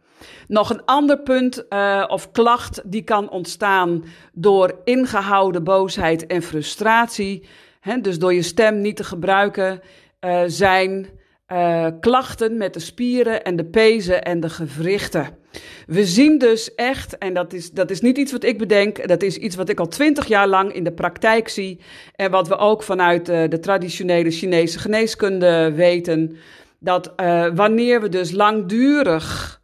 Nog 0.51 0.70
een 0.70 0.86
ander 0.86 1.20
punt 1.20 1.65
uh, 1.70 2.03
of 2.08 2.31
klacht 2.31 2.81
die 2.86 3.03
kan 3.03 3.29
ontstaan 3.29 4.03
door 4.34 4.81
ingehouden 4.84 5.63
boosheid 5.63 6.27
en 6.27 6.41
frustratie. 6.41 7.48
Hè, 7.79 8.01
dus 8.01 8.20
door 8.20 8.34
je 8.34 8.41
stem 8.41 8.81
niet 8.81 8.96
te 8.96 9.03
gebruiken, 9.03 9.81
uh, 10.22 10.41
zijn 10.46 11.10
uh, 11.48 11.88
klachten 12.00 12.58
met 12.58 12.74
de 12.74 12.79
spieren 12.79 13.43
en 13.43 13.55
de 13.55 13.65
pezen 13.65 14.24
en 14.24 14.39
de 14.39 14.50
gewrichten. 14.50 15.38
We 15.86 16.05
zien 16.05 16.38
dus 16.38 16.75
echt, 16.75 17.17
en 17.17 17.34
dat 17.34 17.53
is, 17.53 17.72
dat 17.72 17.91
is 17.91 18.01
niet 18.01 18.17
iets 18.17 18.31
wat 18.31 18.43
ik 18.43 18.58
bedenk, 18.58 19.08
dat 19.08 19.22
is 19.22 19.38
iets 19.38 19.55
wat 19.55 19.70
ik 19.70 19.79
al 19.79 19.88
twintig 19.88 20.27
jaar 20.27 20.48
lang 20.48 20.74
in 20.74 20.84
de 20.84 20.93
praktijk 20.93 21.50
zie. 21.50 21.79
En 22.15 22.31
wat 22.31 22.48
we 22.48 22.58
ook 22.58 22.84
vanuit 22.84 23.25
de 23.25 23.60
traditionele 23.62 24.31
Chinese 24.31 24.79
geneeskunde 24.79 25.72
weten. 25.75 26.38
Dat 26.79 27.13
wanneer 27.53 28.01
we 28.01 28.10
dus 28.10 28.31
langdurig 28.31 29.61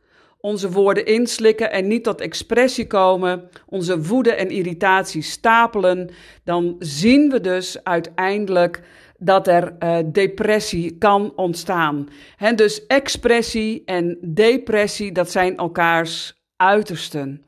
onze 0.48 0.72
woorden 0.72 1.06
inslikken 1.06 1.72
en 1.72 1.88
niet 1.88 2.04
tot 2.04 2.22
expressie 2.22 2.88
komen, 2.88 3.50
onze 3.66 4.01
woede 4.01 4.32
en 4.32 4.50
irritatie 4.50 5.22
stapelen, 5.22 6.10
dan 6.44 6.75
zien 6.80 7.30
we 7.30 7.42
dus 7.42 7.84
uiteindelijk 7.84 8.82
dat 9.18 9.48
er 9.48 9.75
uh, 9.80 9.98
depressie 10.06 10.98
kan 10.98 11.34
ontstaan. 11.36 12.10
He, 12.36 12.54
dus 12.54 12.86
expressie 12.86 13.82
en 13.86 14.18
depressie, 14.22 15.12
dat 15.12 15.32
zijn 15.32 15.58
elkaars 15.58 16.42
uitersten. 16.56 17.44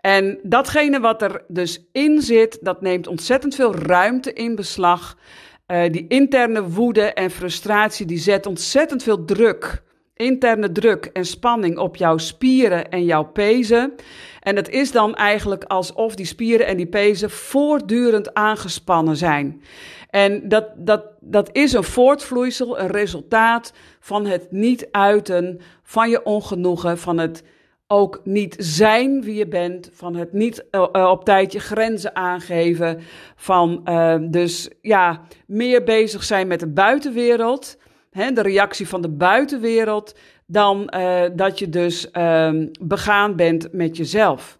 En 0.00 0.38
datgene 0.42 1.00
wat 1.00 1.22
er 1.22 1.44
dus 1.48 1.88
in 1.92 2.22
zit, 2.22 2.58
dat 2.60 2.80
neemt 2.80 3.06
ontzettend 3.06 3.54
veel 3.54 3.74
ruimte 3.74 4.32
in 4.32 4.54
beslag. 4.54 5.18
Uh, 5.66 5.82
die 5.90 6.06
interne 6.08 6.68
woede 6.68 7.12
en 7.12 7.30
frustratie, 7.30 8.06
die 8.06 8.18
zet 8.18 8.46
ontzettend 8.46 9.02
veel 9.02 9.24
druk 9.24 9.84
interne 10.16 10.72
druk 10.72 11.10
en 11.12 11.24
spanning 11.24 11.78
op 11.78 11.96
jouw 11.96 12.18
spieren 12.18 12.90
en 12.90 13.04
jouw 13.04 13.24
pezen. 13.24 13.94
En 14.40 14.56
het 14.56 14.68
is 14.68 14.92
dan 14.92 15.14
eigenlijk 15.14 15.64
alsof 15.64 16.14
die 16.14 16.26
spieren 16.26 16.66
en 16.66 16.76
die 16.76 16.86
pezen 16.86 17.30
voortdurend 17.30 18.34
aangespannen 18.34 19.16
zijn. 19.16 19.62
En 20.10 20.48
dat, 20.48 20.66
dat, 20.76 21.04
dat 21.20 21.48
is 21.52 21.72
een 21.72 21.84
voortvloeisel, 21.84 22.78
een 22.78 22.88
resultaat 22.88 23.72
van 24.00 24.26
het 24.26 24.52
niet 24.52 24.88
uiten 24.90 25.60
van 25.82 26.10
je 26.10 26.22
ongenoegen, 26.24 26.98
van 26.98 27.18
het 27.18 27.42
ook 27.88 28.20
niet 28.24 28.56
zijn 28.58 29.22
wie 29.22 29.34
je 29.34 29.46
bent, 29.46 29.90
van 29.92 30.14
het 30.14 30.32
niet 30.32 30.64
uh, 30.70 31.10
op 31.10 31.24
tijd 31.24 31.52
je 31.52 31.60
grenzen 31.60 32.16
aangeven, 32.16 33.00
van 33.36 33.80
uh, 33.84 34.16
dus 34.20 34.70
ja, 34.80 35.20
meer 35.46 35.84
bezig 35.84 36.24
zijn 36.24 36.46
met 36.46 36.60
de 36.60 36.66
buitenwereld 36.66 37.76
hè, 38.16 38.32
de 38.32 38.42
reactie 38.42 38.88
van 38.88 39.02
de 39.02 39.08
buitenwereld, 39.08 40.14
dan 40.46 40.92
uh, 40.96 41.22
dat 41.32 41.58
je 41.58 41.68
dus 41.68 42.08
uh, 42.12 42.50
begaan 42.80 43.36
bent 43.36 43.72
met 43.72 43.96
jezelf. 43.96 44.58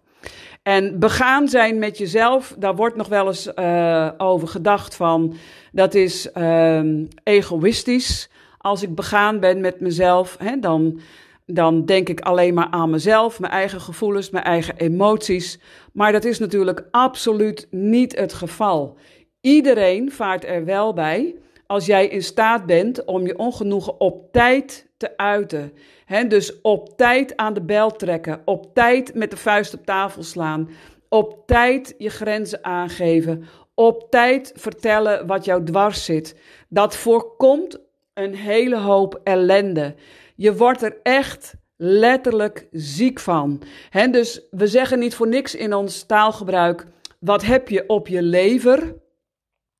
En 0.63 0.99
begaan 0.99 1.47
zijn 1.47 1.79
met 1.79 1.97
jezelf, 1.97 2.55
daar 2.59 2.75
wordt 2.75 2.95
nog 2.95 3.07
wel 3.07 3.27
eens 3.27 3.51
uh, 3.55 4.09
over 4.17 4.47
gedacht 4.47 4.95
van, 4.95 5.33
dat 5.71 5.93
is 5.93 6.31
ehm, 6.31 7.05
egoïstisch. 7.23 8.29
Als 8.57 8.83
ik 8.83 8.95
begaan 8.95 9.39
ben 9.39 9.61
met 9.61 9.79
mezelf, 9.79 10.35
hè, 10.39 10.59
dan, 10.59 10.99
dan 11.45 11.85
denk 11.85 12.09
ik 12.09 12.21
alleen 12.21 12.53
maar 12.53 12.67
aan 12.69 12.89
mezelf, 12.89 13.39
mijn 13.39 13.53
eigen 13.53 13.81
gevoelens, 13.81 14.29
mijn 14.29 14.43
eigen 14.43 14.77
emoties. 14.77 15.59
Maar 15.93 16.11
dat 16.11 16.25
is 16.25 16.39
natuurlijk 16.39 16.87
absoluut 16.91 17.67
niet 17.71 18.15
het 18.15 18.33
geval. 18.33 18.97
Iedereen 19.41 20.11
vaart 20.11 20.45
er 20.45 20.65
wel 20.65 20.93
bij 20.93 21.35
als 21.67 21.85
jij 21.85 22.07
in 22.07 22.23
staat 22.23 22.65
bent 22.65 23.05
om 23.05 23.25
je 23.25 23.37
ongenoegen 23.37 23.99
op 23.99 24.31
tijd 24.31 24.87
te 24.97 25.17
uiten. 25.17 25.73
He, 26.05 26.27
dus 26.27 26.61
op 26.61 26.97
tijd 26.97 27.37
aan 27.37 27.53
de 27.53 27.61
bel 27.61 27.91
trekken, 27.91 28.41
op 28.45 28.73
tijd 28.73 29.13
met 29.13 29.31
de 29.31 29.37
vuist 29.37 29.73
op 29.73 29.85
tafel 29.85 30.23
slaan, 30.23 30.69
op 31.09 31.43
tijd 31.45 31.95
je 31.97 32.09
grenzen 32.09 32.63
aangeven, 32.63 33.45
op 33.73 34.07
tijd 34.09 34.51
vertellen 34.55 35.27
wat 35.27 35.45
jou 35.45 35.63
dwars 35.63 36.05
zit. 36.05 36.35
Dat 36.69 36.95
voorkomt 36.95 37.79
een 38.13 38.35
hele 38.35 38.77
hoop 38.77 39.21
ellende. 39.23 39.95
Je 40.35 40.55
wordt 40.55 40.81
er 40.81 40.97
echt 41.03 41.55
letterlijk 41.77 42.67
ziek 42.71 43.19
van. 43.19 43.61
He, 43.89 44.09
dus 44.09 44.41
we 44.51 44.67
zeggen 44.67 44.99
niet 44.99 45.15
voor 45.15 45.27
niks 45.27 45.55
in 45.55 45.73
ons 45.73 46.03
taalgebruik: 46.03 46.85
wat 47.19 47.45
heb 47.45 47.69
je 47.69 47.83
op 47.87 48.07
je 48.07 48.21
lever? 48.21 48.95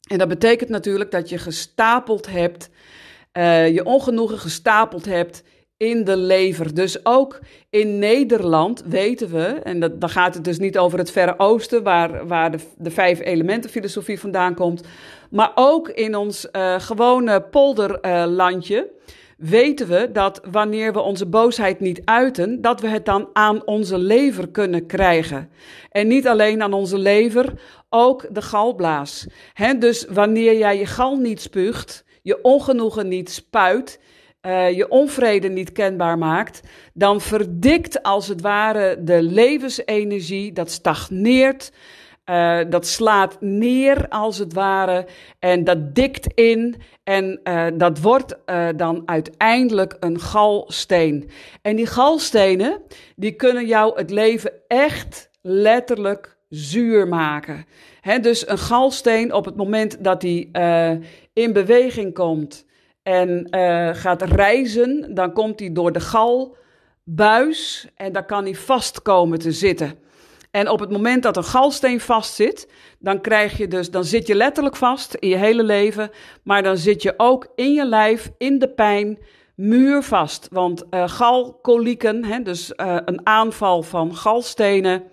En 0.08 0.18
dat 0.18 0.28
betekent 0.28 0.70
natuurlijk 0.70 1.12
dat 1.12 1.30
je 1.30 1.38
gestapeld 1.38 2.28
hebt, 2.30 2.70
uh, 3.34 3.70
je 3.70 3.86
ongenoegen 3.86 4.40
gestapeld 4.40 5.06
hebt 5.06 5.44
in 5.78 6.04
de 6.04 6.18
lever. 6.18 6.74
Dus 6.74 7.06
ook 7.06 7.40
in 7.70 8.00
Nederland 8.00 8.84
weten 8.86 9.30
we, 9.30 9.44
en 9.44 9.80
dat, 9.80 10.02
dan 10.02 10.10
gaat 10.10 10.34
het 10.34 10.44
dus 10.44 10.60
niet 10.60 10.78
over 10.78 10.98
het 10.98 11.12
Verre 11.12 11.40
Oosten, 11.40 11.84
waar, 11.84 12.28
waar 12.28 12.52
de, 12.52 12.60
de 12.78 12.92
vijf 12.92 13.20
elementen 13.20 13.70
filosofie 13.70 14.20
vandaan 14.20 14.56
komt, 14.56 14.84
maar 15.30 15.52
ook 15.56 15.90
in 15.90 16.16
ons 16.16 16.48
uh, 16.52 16.80
gewone 16.80 17.42
polderlandje. 17.42 18.90
Weten 19.38 19.88
we 19.88 20.10
dat 20.12 20.42
wanneer 20.52 20.94
we 20.94 21.00
onze 21.00 21.26
boosheid 21.26 21.80
niet 21.80 22.02
uiten, 22.06 22.62
dat 22.62 22.82
we 22.82 22.88
het 22.88 23.06
dan 23.06 23.30
aan 23.34 23.66
onze 23.66 23.98
lever 23.98 24.50
kunnen 24.50 24.86
krijgen. 24.86 25.50
En 25.90 26.08
niet 26.08 26.28
alleen 26.28 26.62
aan 26.62 26.74
onze 26.74 26.98
lever, 26.98 27.54
ook 27.90 28.28
de 28.32 28.42
galblaas. 28.42 29.28
Dus 29.80 30.06
wanneer 30.10 30.58
jij 30.58 30.78
je 30.78 30.86
gal 30.86 31.16
niet 31.16 31.42
spuugt, 31.42 32.06
je 32.22 32.42
ongenoegen 32.42 33.08
niet 33.08 33.30
spuit, 33.30 34.00
uh, 34.42 34.72
je 34.72 34.90
onvrede 34.90 35.50
niet 35.50 35.72
kenbaar 35.72 36.18
maakt, 36.18 36.60
dan 36.94 37.22
verdikt 37.22 38.04
als 38.04 38.28
het 38.28 38.42
ware 38.42 39.04
de 39.04 39.22
levensenergie, 39.22 40.54
dat 40.54 40.72
stagneert. 40.72 41.72
Uh, 42.30 42.60
dat 42.70 42.88
slaat 42.88 43.38
neer 43.40 44.08
als 44.08 44.38
het 44.38 44.54
ware 44.54 45.06
en 45.40 45.64
dat 45.64 45.96
dikt 45.96 46.34
in 46.34 46.76
en 47.04 47.40
uh, 47.44 47.66
dat 47.74 48.00
wordt 48.00 48.36
uh, 48.46 48.68
dan 48.76 49.02
uiteindelijk 49.06 49.98
een 50.00 50.20
galsteen. 50.20 51.30
En 51.62 51.76
die 51.76 51.86
galstenen, 51.86 52.82
die 53.16 53.32
kunnen 53.32 53.66
jou 53.66 53.98
het 53.98 54.10
leven 54.10 54.52
echt 54.68 55.30
letterlijk 55.42 56.38
zuur 56.50 57.08
maken. 57.08 57.66
He, 58.02 58.20
dus 58.20 58.48
een 58.50 58.58
galsteen 58.58 59.34
op 59.34 59.46
het 59.46 59.56
moment 59.56 60.04
dat 60.04 60.22
die 60.22 60.52
in 61.34 61.54
beweging 61.54 62.14
komt 62.14 62.66
en 63.04 63.48
gaat 63.96 64.22
reizen, 64.22 65.14
dan 65.14 65.34
komt 65.34 65.58
die 65.58 65.72
door 65.72 65.92
de 65.92 66.00
galbuis 66.00 67.88
en 67.96 68.12
daar 68.12 68.26
kan 68.26 68.44
hij 68.44 68.56
vast 68.56 69.02
komen 69.02 69.40
te 69.40 69.52
zitten. 69.52 70.06
En 70.58 70.70
op 70.70 70.80
het 70.80 70.90
moment 70.90 71.24
dat 71.24 71.38
een 71.38 71.44
galsteen 71.44 72.00
vastzit, 72.00 72.70
dan 73.00 73.22
krijg 73.22 73.58
je 73.58 73.68
dus, 73.68 73.92
dan 73.92 74.04
zit 74.04 74.28
je 74.28 74.36
letterlijk 74.36 74.76
vast 74.76 75.14
in 75.14 75.30
je 75.30 75.36
hele 75.36 75.64
leven, 75.64 76.10
maar 76.44 76.64
dan 76.64 76.78
zit 76.78 77.02
je 77.02 77.14
ook 77.18 77.48
in 77.56 77.74
je 77.74 77.86
lijf, 77.86 78.32
in 78.38 78.60
de 78.60 78.70
pijn, 78.70 79.18
muurvast. 79.56 80.48
Want 80.52 80.84
uh, 80.92 81.08
galkolieken, 81.08 82.26
hè, 82.26 82.42
dus 82.42 82.74
uh, 82.76 82.98
een 83.06 83.20
aanval 83.24 83.84
van 83.84 84.16
galstenen, 84.16 85.04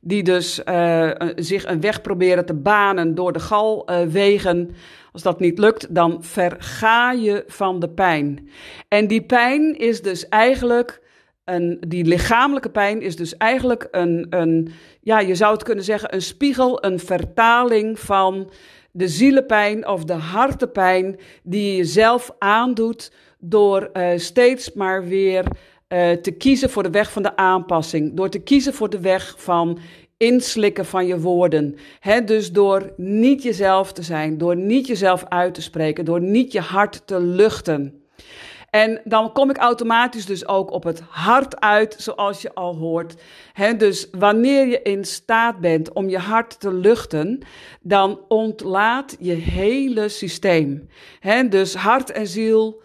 die 0.00 0.22
dus 0.22 0.60
uh, 0.64 1.10
zich 1.36 1.64
een 1.64 1.80
weg 1.80 2.00
proberen 2.00 2.46
te 2.46 2.54
banen 2.54 3.14
door 3.14 3.32
de 3.32 3.40
galwegen. 3.40 4.74
Als 5.12 5.22
dat 5.22 5.40
niet 5.40 5.58
lukt, 5.58 5.94
dan 5.94 6.24
verga 6.24 7.12
je 7.12 7.44
van 7.46 7.80
de 7.80 7.88
pijn. 7.88 8.48
En 8.88 9.06
die 9.06 9.22
pijn 9.22 9.78
is 9.78 10.02
dus 10.02 10.28
eigenlijk 10.28 11.01
die 11.80 12.04
lichamelijke 12.04 12.70
pijn 12.70 13.02
is 13.02 13.16
dus 13.16 13.36
eigenlijk 13.36 13.88
een, 13.90 14.26
een, 14.30 14.72
ja, 15.00 15.20
je 15.20 15.34
zou 15.34 15.52
het 15.52 15.62
kunnen 15.62 15.84
zeggen, 15.84 16.14
een 16.14 16.22
spiegel, 16.22 16.84
een 16.84 16.98
vertaling 16.98 17.98
van 17.98 18.50
de 18.90 19.08
zielenpijn 19.08 19.88
of 19.88 20.04
de 20.04 20.12
hartepijn 20.12 21.18
die 21.42 21.70
je 21.70 21.76
jezelf 21.76 22.30
aandoet 22.38 23.12
door 23.38 23.90
uh, 23.92 24.08
steeds 24.16 24.72
maar 24.72 25.04
weer 25.04 25.44
uh, 25.88 26.10
te 26.10 26.30
kiezen 26.30 26.70
voor 26.70 26.82
de 26.82 26.90
weg 26.90 27.12
van 27.12 27.22
de 27.22 27.36
aanpassing, 27.36 28.14
door 28.14 28.28
te 28.28 28.38
kiezen 28.38 28.74
voor 28.74 28.90
de 28.90 29.00
weg 29.00 29.34
van 29.38 29.78
inslikken 30.16 30.86
van 30.86 31.06
je 31.06 31.20
woorden. 31.20 31.76
Dus 32.24 32.52
door 32.52 32.92
niet 32.96 33.42
jezelf 33.42 33.92
te 33.92 34.02
zijn, 34.02 34.38
door 34.38 34.56
niet 34.56 34.86
jezelf 34.86 35.24
uit 35.28 35.54
te 35.54 35.62
spreken, 35.62 36.04
door 36.04 36.20
niet 36.20 36.52
je 36.52 36.60
hart 36.60 37.06
te 37.06 37.20
luchten. 37.20 38.01
En 38.72 39.00
dan 39.04 39.32
kom 39.32 39.50
ik 39.50 39.56
automatisch 39.56 40.26
dus 40.26 40.46
ook 40.46 40.70
op 40.70 40.84
het 40.84 41.00
hart 41.08 41.60
uit, 41.60 41.94
zoals 41.98 42.42
je 42.42 42.54
al 42.54 42.76
hoort. 42.76 43.14
Dus 43.76 44.08
wanneer 44.10 44.66
je 44.66 44.82
in 44.82 45.04
staat 45.04 45.58
bent 45.58 45.92
om 45.92 46.08
je 46.08 46.18
hart 46.18 46.60
te 46.60 46.72
luchten, 46.72 47.40
dan 47.80 48.20
ontlaat 48.28 49.16
je 49.18 49.32
hele 49.32 50.08
systeem. 50.08 50.88
Dus 51.48 51.74
hart 51.74 52.10
en 52.10 52.26
ziel, 52.26 52.82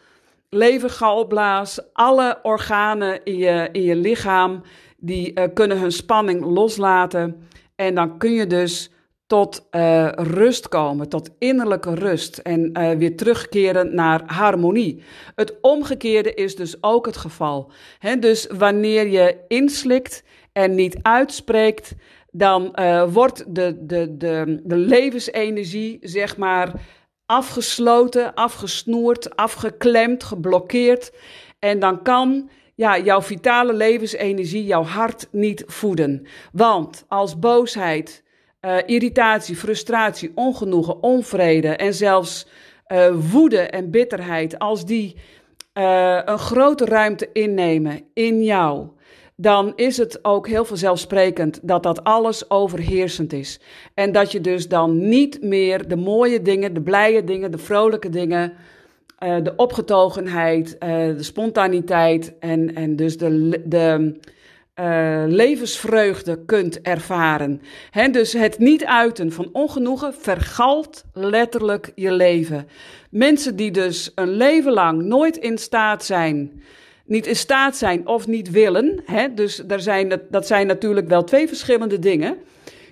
lever, 0.50 0.90
galblaas, 0.90 1.80
alle 1.94 2.40
organen 2.44 3.24
in 3.24 3.38
je, 3.38 3.70
in 3.72 3.84
je 3.84 3.96
lichaam, 3.96 4.62
die 4.98 5.40
uh, 5.40 5.44
kunnen 5.54 5.80
hun 5.80 5.92
spanning 5.92 6.46
loslaten. 6.46 7.48
En 7.76 7.96
dan 7.96 8.18
kun 8.18 8.32
je 8.32 8.48
dus 8.48 8.92
tot 9.28 9.68
uh, 9.72 10.10
rust 10.12 10.68
komen, 10.68 11.10
tot 11.10 11.30
innerlijke 11.40 11.94
rust 11.94 12.38
en 12.38 12.70
uh, 12.74 12.92
weer 12.92 13.16
terugkeren 13.16 13.96
naar 13.96 14.24
harmonie. 14.26 15.04
Het 15.36 15.58
omgekeerde 15.62 16.34
is 16.34 16.56
dus 16.56 16.84
ook 16.84 17.06
het 17.06 17.18
geval. 17.18 17.72
Dus 18.20 18.48
wanneer 18.58 19.08
je 19.08 19.38
inslikt 19.48 20.24
en 20.52 20.76
niet 20.76 20.98
uitspreekt, 21.02 21.96
dan 22.32 22.76
uh, 22.76 23.14
wordt 23.14 23.56
de, 23.56 23.78
de, 23.86 24.18
de, 24.18 24.62
de 24.64 24.78
levensenergie, 24.78 25.98
zeg 26.02 26.38
maar, 26.38 26.72
afgesloten, 27.26 28.34
afgesnoerd, 28.34 29.36
afgeklemd, 29.36 30.24
geblokkeerd. 30.24 31.12
En 31.60 31.80
dan 31.80 32.02
kan 32.02 32.50
ja, 32.76 33.00
jouw 33.00 33.22
vitale 33.22 33.74
levensenergie, 33.74 34.66
jouw 34.66 34.84
hart 34.84 35.28
niet 35.32 35.64
voeden. 35.68 36.28
Want 36.52 37.06
als 37.08 37.40
boosheid, 37.40 38.24
uh, 38.62 38.78
irritatie, 38.86 39.56
frustratie, 39.56 40.32
ongenoegen, 40.36 41.04
onvrede 41.04 41.68
en 41.68 41.94
zelfs 41.94 42.48
uh, 42.88 43.08
woede 43.32 43.60
en 43.60 43.92
bitterheid, 43.92 44.60
als 44.60 44.86
die 44.86 45.16
uh, 45.74 46.20
een 46.26 46.40
grote 46.40 46.86
ruimte 46.86 47.30
innemen 47.34 48.02
in 48.14 48.44
jou, 48.44 48.88
dan 49.36 49.74
is 49.76 49.98
het 49.98 50.26
ook 50.26 50.48
heel 50.48 50.66
vanzelfsprekend 50.66 51.60
dat 51.64 51.84
dat 51.84 52.04
alles 52.04 52.50
overheersend 52.50 53.34
is. 53.34 53.60
En 53.94 54.12
dat 54.12 54.32
je 54.32 54.42
dus 54.42 54.68
dan 54.68 55.08
niet 55.08 55.42
meer 55.42 55.88
de 55.88 55.96
mooie 55.96 56.42
dingen, 56.42 56.74
de 56.74 56.82
blije 56.82 57.24
dingen, 57.24 57.52
de 57.52 57.58
vrolijke 57.58 58.10
dingen, 58.10 58.54
de 59.18 59.54
opgetogenheid, 59.56 60.76
de 60.80 61.24
spontaniteit 61.24 62.34
en, 62.40 62.76
en 62.76 62.96
dus 62.96 63.18
de, 63.18 63.62
de 63.66 64.20
uh, 64.80 65.24
levensvreugde 65.28 66.46
kunt 66.46 66.82
ervaren. 66.82 67.62
He, 67.92 68.10
dus 68.10 68.34
het 68.34 68.60
niet 68.60 68.86
uiten 68.86 69.32
van 69.32 69.50
ongenoegen 69.52 70.14
vergalt 70.14 71.04
letterlijk 71.14 71.92
je 71.96 72.12
leven. 72.12 72.68
Mensen 73.10 73.56
die 73.56 73.72
dus 73.72 74.12
een 74.16 74.30
leven 74.30 74.72
lang 74.72 75.04
nooit 75.04 75.38
in 75.38 75.58
staat 75.58 76.04
zijn, 76.04 76.64
niet 77.06 77.28
in 77.28 77.36
staat 77.36 77.78
zijn 77.78 78.08
of 78.08 78.28
niet 78.28 78.52
willen, 78.52 79.02
he, 79.06 79.34
dus 79.34 79.56
daar 79.56 79.80
zijn, 79.82 80.22
dat 80.30 80.48
zijn 80.48 80.68
natuurlijk 80.68 81.08
wel 81.08 81.24
twee 81.24 81.48
verschillende 81.48 82.00
dingen. 82.00 82.38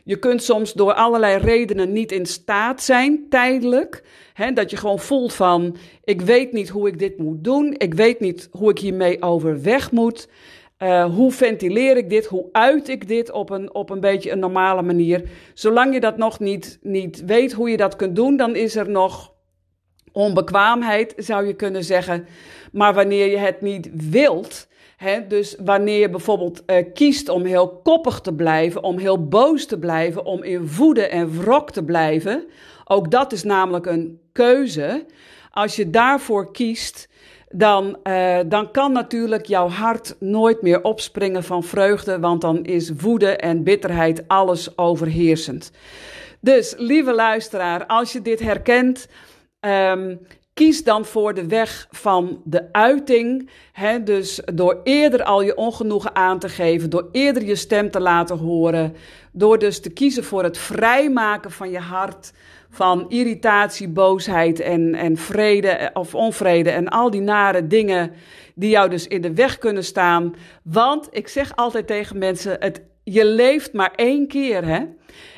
Je 0.03 0.19
kunt 0.19 0.43
soms 0.43 0.73
door 0.73 0.93
allerlei 0.93 1.37
redenen 1.37 1.91
niet 1.91 2.11
in 2.11 2.25
staat 2.25 2.83
zijn, 2.83 3.25
tijdelijk. 3.29 4.03
Hè, 4.33 4.51
dat 4.51 4.69
je 4.69 4.77
gewoon 4.77 4.99
voelt 4.99 5.33
van, 5.33 5.77
ik 6.03 6.21
weet 6.21 6.51
niet 6.51 6.69
hoe 6.69 6.87
ik 6.87 6.99
dit 6.99 7.17
moet 7.17 7.43
doen. 7.43 7.73
Ik 7.77 7.93
weet 7.93 8.19
niet 8.19 8.47
hoe 8.51 8.69
ik 8.69 8.79
hiermee 8.79 9.21
overweg 9.21 9.91
moet. 9.91 10.27
Uh, 10.79 11.05
hoe 11.05 11.31
ventileer 11.31 11.97
ik 11.97 12.09
dit? 12.09 12.25
Hoe 12.25 12.49
uit 12.51 12.89
ik 12.89 13.07
dit 13.07 13.31
op 13.31 13.49
een, 13.49 13.73
op 13.73 13.89
een 13.89 13.99
beetje 13.99 14.31
een 14.31 14.39
normale 14.39 14.81
manier? 14.81 15.29
Zolang 15.53 15.93
je 15.93 15.99
dat 15.99 16.17
nog 16.17 16.39
niet, 16.39 16.79
niet 16.81 17.25
weet 17.25 17.53
hoe 17.53 17.69
je 17.69 17.77
dat 17.77 17.95
kunt 17.95 18.15
doen, 18.15 18.37
dan 18.37 18.55
is 18.55 18.75
er 18.75 18.89
nog 18.89 19.33
onbekwaamheid, 20.11 21.13
zou 21.17 21.47
je 21.47 21.53
kunnen 21.53 21.83
zeggen. 21.83 22.27
Maar 22.71 22.93
wanneer 22.93 23.27
je 23.29 23.37
het 23.37 23.61
niet 23.61 23.89
wilt, 24.09 24.67
hè, 24.97 25.27
dus 25.27 25.55
wanneer 25.63 25.99
je 25.99 26.09
bijvoorbeeld 26.09 26.63
uh, 26.67 26.75
kiest 26.93 27.29
om 27.29 27.43
heel 27.43 27.69
koppig 27.69 28.21
te 28.21 28.33
blijven, 28.33 28.83
om 28.83 28.97
heel 28.97 29.27
boos 29.27 29.65
te 29.65 29.79
blijven, 29.79 30.25
om 30.25 30.43
in 30.43 30.67
woede 30.67 31.07
en 31.07 31.41
wrok 31.41 31.71
te 31.71 31.83
blijven, 31.83 32.45
ook 32.85 33.11
dat 33.11 33.31
is 33.31 33.43
namelijk 33.43 33.85
een 33.85 34.19
keuze. 34.31 35.05
Als 35.51 35.75
je 35.75 35.89
daarvoor 35.89 36.51
kiest, 36.51 37.09
dan, 37.57 37.97
uh, 38.03 38.37
dan 38.45 38.71
kan 38.71 38.91
natuurlijk 38.91 39.45
jouw 39.45 39.67
hart 39.67 40.15
nooit 40.19 40.61
meer 40.61 40.83
opspringen 40.83 41.43
van 41.43 41.63
vreugde, 41.63 42.19
want 42.19 42.41
dan 42.41 42.63
is 42.63 42.91
woede 42.97 43.35
en 43.35 43.63
bitterheid 43.63 44.27
alles 44.27 44.77
overheersend. 44.77 45.71
Dus, 46.39 46.73
lieve 46.77 47.13
luisteraar, 47.13 47.85
als 47.85 48.11
je 48.11 48.21
dit 48.21 48.39
herkent, 48.39 49.07
um, 49.59 50.19
kies 50.53 50.83
dan 50.83 51.05
voor 51.05 51.33
de 51.33 51.47
weg 51.47 51.87
van 51.91 52.41
de 52.43 52.63
uiting. 52.71 53.49
Hè? 53.71 54.03
Dus 54.03 54.41
door 54.53 54.79
eerder 54.83 55.23
al 55.23 55.41
je 55.41 55.55
ongenoegen 55.55 56.15
aan 56.15 56.39
te 56.39 56.49
geven, 56.49 56.89
door 56.89 57.09
eerder 57.11 57.43
je 57.43 57.55
stem 57.55 57.91
te 57.91 57.99
laten 57.99 58.37
horen, 58.37 58.95
door 59.31 59.59
dus 59.59 59.81
te 59.81 59.89
kiezen 59.89 60.23
voor 60.23 60.43
het 60.43 60.57
vrijmaken 60.57 61.51
van 61.51 61.69
je 61.71 61.79
hart 61.79 62.31
van 62.75 63.05
irritatie, 63.09 63.87
boosheid 63.89 64.59
en, 64.59 64.95
en 64.95 65.17
vrede 65.17 65.89
of 65.93 66.15
onvrede 66.15 66.69
en 66.69 66.87
al 66.87 67.09
die 67.09 67.21
nare 67.21 67.67
dingen 67.67 68.11
die 68.55 68.69
jou 68.69 68.89
dus 68.89 69.07
in 69.07 69.21
de 69.21 69.33
weg 69.33 69.57
kunnen 69.57 69.83
staan. 69.83 70.35
Want 70.63 71.07
ik 71.11 71.27
zeg 71.27 71.55
altijd 71.55 71.87
tegen 71.87 72.17
mensen, 72.17 72.55
het, 72.59 72.81
je 73.03 73.25
leeft 73.25 73.73
maar 73.73 73.93
één 73.95 74.27
keer, 74.27 74.65
hè? 74.65 74.79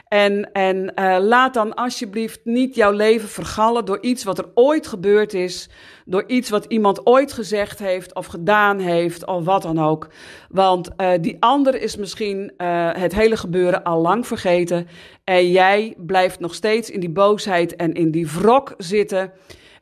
En, 0.10 0.52
en 0.52 0.91
uh, 0.96 1.17
laat 1.22 1.54
dan 1.54 1.74
alsjeblieft 1.74 2.39
niet 2.43 2.76
jouw 2.76 2.91
leven 2.91 3.30
vergallen 3.30 3.86
door 3.86 4.02
iets 4.02 4.24
wat 4.24 4.38
er 4.38 4.50
ooit 4.54 4.88
gebeurd 4.88 5.34
is, 5.34 5.70
door 6.06 6.24
iets 6.28 6.50
wat 6.50 6.65
iemand 6.65 7.06
ooit 7.06 7.34
gezegd 7.34 7.80
heeft 7.80 8.15
of 8.15 8.26
gedaan 8.26 8.80
heeft 8.80 9.26
of 9.26 9.46
wat 9.46 9.62
dan 9.62 9.80
ook. 9.80 10.08
Want 10.50 10.89
uh, 10.98 11.12
die 11.22 11.38
ander 11.39 11.82
is 11.82 11.96
misschien 11.96 12.54
uh, 12.58 12.89
het 12.93 13.15
hele 13.15 13.38
gebeuren 13.38 13.84
al 13.84 14.02
lang 14.02 14.28
vergeten 14.28 14.88
en 15.24 15.52
jij 15.52 15.93
blijft 15.98 16.39
nog 16.39 16.54
steeds 16.54 16.89
in 16.89 17.00
die 17.00 17.10
boosheid 17.10 17.76
en 17.76 17.93
in 17.93 18.12
die 18.12 18.32
wrok 18.32 18.74
zitten. 18.78 19.32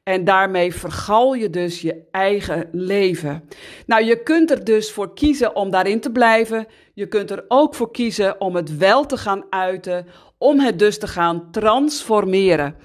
En 0.04 0.24
daarmee 0.24 0.74
vergal 0.74 1.34
je 1.34 1.50
dus 1.50 1.82
je 1.82 2.02
eigen 2.12 2.70
leven. 2.72 3.50
Nou, 3.86 4.04
je 4.04 4.24
kunt 4.24 4.52
er 4.52 4.64
dus 4.64 4.92
voor 4.92 5.14
kiezen 5.14 5.56
om 5.56 5.70
daarin 5.70 6.00
te 6.00 6.12
blijven. 6.12 6.68
Je 6.96 7.08
kunt 7.08 7.32
er 7.32 7.46
ook 7.48 7.76
voor 7.76 7.92
kiezen 7.92 8.42
om 8.42 8.56
het 8.56 8.78
wel 8.78 9.06
te 9.06 9.18
gaan 9.18 9.44
uiten, 9.50 10.08
om 10.38 10.60
het 10.60 10.80
dus 10.80 11.00
te 11.00 11.08
gaan 11.08 11.52
transformeren. 11.52 12.76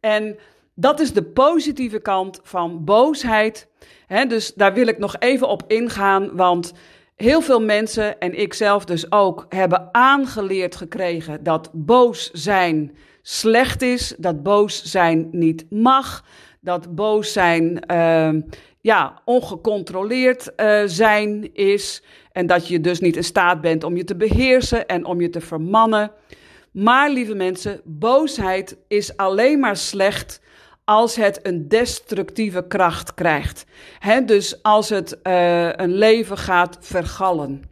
En 0.00 0.36
dat 0.74 1.00
is 1.00 1.12
de 1.12 1.22
positieve 1.22 2.00
kant 2.00 2.40
van 2.42 2.84
boosheid. 2.84 3.68
He, 4.06 4.26
dus 4.26 4.54
daar 4.54 4.74
wil 4.74 4.86
ik 4.86 4.98
nog 4.98 5.16
even 5.18 5.48
op 5.48 5.62
ingaan, 5.66 6.36
want 6.36 6.72
heel 7.16 7.40
veel 7.40 7.60
mensen, 7.60 8.18
en 8.18 8.38
ik 8.38 8.54
zelf 8.54 8.84
dus 8.84 9.12
ook, 9.12 9.46
hebben 9.48 9.88
aangeleerd 9.92 10.76
gekregen 10.76 11.42
dat 11.42 11.70
boos 11.72 12.30
zijn 12.30 12.96
slecht 13.22 13.82
is, 13.82 14.14
dat 14.18 14.42
boos 14.42 14.82
zijn 14.82 15.28
niet 15.30 15.66
mag, 15.70 16.24
dat 16.60 16.94
boos 16.94 17.32
zijn 17.32 17.84
uh, 17.92 18.42
ja, 18.80 19.22
ongecontroleerd 19.24 20.52
uh, 20.56 20.82
zijn 20.86 21.54
is 21.54 22.02
en 22.32 22.46
dat 22.46 22.68
je 22.68 22.80
dus 22.80 23.00
niet 23.00 23.16
in 23.16 23.24
staat 23.24 23.60
bent 23.60 23.84
om 23.84 23.96
je 23.96 24.04
te 24.04 24.16
beheersen 24.16 24.86
en 24.86 25.04
om 25.04 25.20
je 25.20 25.30
te 25.30 25.40
vermannen. 25.40 26.12
Maar 26.72 27.10
lieve 27.10 27.34
mensen, 27.34 27.80
boosheid 27.84 28.76
is 28.88 29.16
alleen 29.16 29.58
maar 29.58 29.76
slecht 29.76 30.40
als 30.84 31.16
het 31.16 31.40
een 31.42 31.68
destructieve 31.68 32.66
kracht 32.68 33.14
krijgt. 33.14 33.64
Dus 34.24 34.62
als 34.62 34.88
het 34.88 35.18
uh, 35.22 35.72
een 35.72 35.94
leven 35.94 36.38
gaat 36.38 36.78
vergallen. 36.80 37.62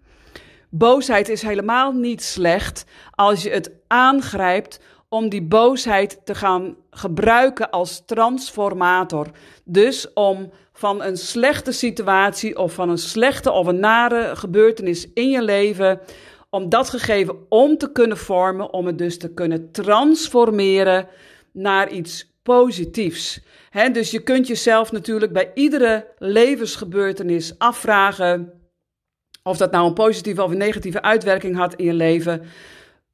Boosheid 0.70 1.28
is 1.28 1.42
helemaal 1.42 1.92
niet 1.92 2.22
slecht 2.22 2.84
als 3.10 3.42
je 3.42 3.50
het 3.50 3.70
aangrijpt 3.86 4.80
om 5.08 5.28
die 5.28 5.42
boosheid 5.42 6.20
te 6.24 6.34
gaan 6.34 6.76
gebruiken 6.90 7.70
als 7.70 8.02
transformator. 8.06 9.26
Dus 9.64 10.12
om 10.12 10.50
van 10.78 11.02
een 11.02 11.16
slechte 11.16 11.72
situatie 11.72 12.58
of 12.58 12.72
van 12.72 12.88
een 12.88 12.98
slechte 12.98 13.50
of 13.50 13.66
een 13.66 13.80
nare 13.80 14.36
gebeurtenis 14.36 15.12
in 15.12 15.30
je 15.30 15.42
leven, 15.42 16.00
om 16.50 16.68
dat 16.68 16.90
gegeven 16.90 17.36
om 17.48 17.76
te 17.78 17.92
kunnen 17.92 18.16
vormen, 18.16 18.72
om 18.72 18.86
het 18.86 18.98
dus 18.98 19.18
te 19.18 19.34
kunnen 19.34 19.72
transformeren 19.72 21.08
naar 21.52 21.90
iets 21.90 22.32
positiefs. 22.42 23.40
Dus 23.92 24.10
je 24.10 24.22
kunt 24.22 24.46
jezelf 24.46 24.92
natuurlijk 24.92 25.32
bij 25.32 25.50
iedere 25.54 26.06
levensgebeurtenis 26.18 27.58
afvragen 27.58 28.52
of 29.42 29.56
dat 29.56 29.70
nou 29.70 29.86
een 29.86 29.94
positieve 29.94 30.42
of 30.42 30.50
een 30.50 30.58
negatieve 30.58 31.02
uitwerking 31.02 31.56
had 31.56 31.74
in 31.74 31.84
je 31.84 31.94
leven. 31.94 32.42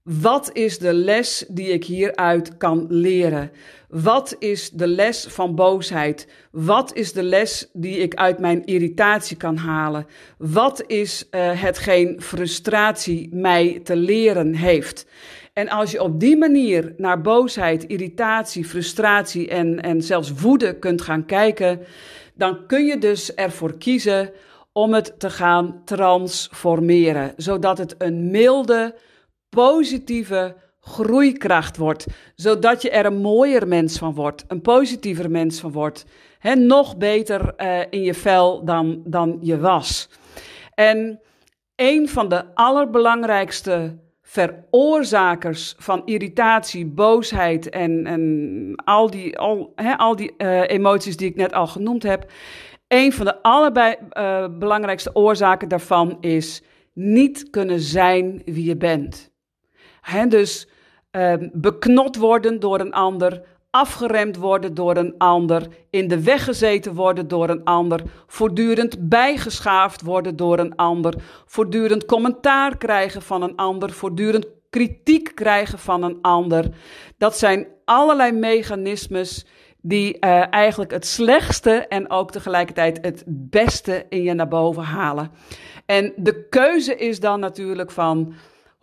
Wat 0.05 0.51
is 0.53 0.79
de 0.79 0.93
les 0.93 1.45
die 1.49 1.69
ik 1.69 1.85
hieruit 1.85 2.57
kan 2.57 2.87
leren? 2.89 3.51
Wat 3.89 4.37
is 4.39 4.71
de 4.71 4.87
les 4.87 5.27
van 5.29 5.55
boosheid? 5.55 6.29
Wat 6.51 6.95
is 6.95 7.13
de 7.13 7.23
les 7.23 7.69
die 7.73 7.99
ik 7.99 8.15
uit 8.15 8.39
mijn 8.39 8.65
irritatie 8.65 9.37
kan 9.37 9.57
halen? 9.57 10.07
Wat 10.39 10.85
is 10.87 11.27
uh, 11.31 11.63
hetgeen 11.63 12.21
frustratie 12.21 13.29
mij 13.33 13.81
te 13.85 13.97
leren 13.97 14.55
heeft? 14.55 15.07
En 15.53 15.69
als 15.69 15.91
je 15.91 16.03
op 16.03 16.21
die 16.21 16.37
manier 16.37 16.95
naar 16.97 17.21
boosheid, 17.21 17.85
irritatie, 17.85 18.65
frustratie 18.65 19.49
en, 19.49 19.83
en 19.83 20.03
zelfs 20.03 20.33
woede 20.33 20.79
kunt 20.79 21.03
gaan 21.03 21.27
kijken, 21.27 21.81
dan 22.35 22.67
kun 22.67 22.85
je 22.87 22.99
dus 22.99 23.35
ervoor 23.35 23.79
kiezen 23.79 24.31
om 24.73 24.93
het 24.93 25.15
te 25.19 25.31
gaan 25.31 25.83
transformeren, 25.85 27.33
zodat 27.37 27.79
het 27.79 27.95
een 27.99 28.31
milde, 28.31 28.95
positieve 29.55 30.57
groeikracht 30.81 31.77
wordt, 31.77 32.07
zodat 32.35 32.83
je 32.83 32.91
er 32.91 33.07
een 33.07 33.21
mooier 33.21 33.69
mens 33.69 33.99
van 33.99 34.15
wordt, 34.15 34.45
een 34.49 34.61
positiever 34.61 35.31
mens 35.31 35.61
van 35.61 35.73
wordt, 35.73 36.05
He, 36.45 36.55
nog 36.55 36.97
beter 36.97 37.55
uh, 37.57 37.81
in 37.91 38.03
je 38.03 38.15
vel 38.15 38.65
dan, 38.65 39.03
dan 39.05 39.39
je 39.41 39.59
was. 39.59 40.09
En 40.75 41.21
een 41.77 42.09
van 42.09 42.29
de 42.29 42.55
allerbelangrijkste 42.55 43.99
veroorzakers 44.23 45.75
van 45.79 46.03
irritatie, 46.05 46.87
boosheid 46.87 47.69
en, 47.69 48.07
en 48.07 48.73
al 48.85 49.11
die, 49.11 49.39
al, 49.39 49.73
al 49.97 50.17
die 50.17 50.35
uh, 50.39 50.69
emoties 50.69 51.17
die 51.17 51.29
ik 51.29 51.37
net 51.37 51.53
al 51.53 51.67
genoemd 51.67 52.03
heb. 52.03 52.31
Een 52.89 53.13
van 53.13 53.25
de 53.25 53.43
allerbelangrijkste 53.43 55.11
uh, 55.11 55.17
oorzaken 55.17 55.69
daarvan 55.69 56.17
is 56.21 56.63
niet 56.93 57.51
kunnen 57.51 57.81
zijn 57.81 58.43
wie 58.45 58.65
je 58.65 58.77
bent. 58.77 59.34
Dus 60.29 60.69
uh, 61.13 61.35
beknot 61.53 62.17
worden 62.17 62.61
door 62.61 62.81
een 62.81 62.93
ander, 62.93 63.43
afgeremd 63.71 64.37
worden 64.37 64.75
door 64.75 64.97
een 64.97 65.15
ander, 65.19 65.67
in 65.91 66.09
de 66.09 66.23
weg 66.23 66.45
gezeten 66.45 66.95
worden 66.95 67.29
door 67.29 67.49
een 67.49 67.65
ander, 67.65 68.03
voortdurend 68.27 69.09
bijgeschaafd 69.09 70.03
worden 70.03 70.37
door 70.37 70.59
een 70.59 70.77
ander, 70.77 71.15
voortdurend 71.47 72.05
commentaar 72.05 72.77
krijgen 72.77 73.23
van 73.23 73.43
een 73.43 73.57
ander, 73.57 73.91
voortdurend 73.91 74.47
kritiek 74.71 75.35
krijgen 75.35 75.79
van 75.79 76.03
een 76.03 76.19
ander. 76.23 76.69
Dat 77.19 77.39
zijn 77.39 77.67
allerlei 77.85 78.33
mechanismes 78.33 79.47
die 79.83 80.17
uh, 80.21 80.53
eigenlijk 80.53 80.91
het 80.91 81.07
slechtste 81.07 81.71
en 81.71 82.11
ook 82.11 82.31
tegelijkertijd 82.31 82.99
het 83.03 83.25
beste 83.27 84.07
in 84.09 84.23
je 84.23 84.35
naar 84.35 84.49
boven 84.49 84.83
halen. 84.83 85.31
En 85.87 86.13
de 86.17 86.49
keuze 86.49 86.97
is 86.97 87.21
dan 87.21 87.41
natuurlijk 87.41 87.91
van 87.91 88.35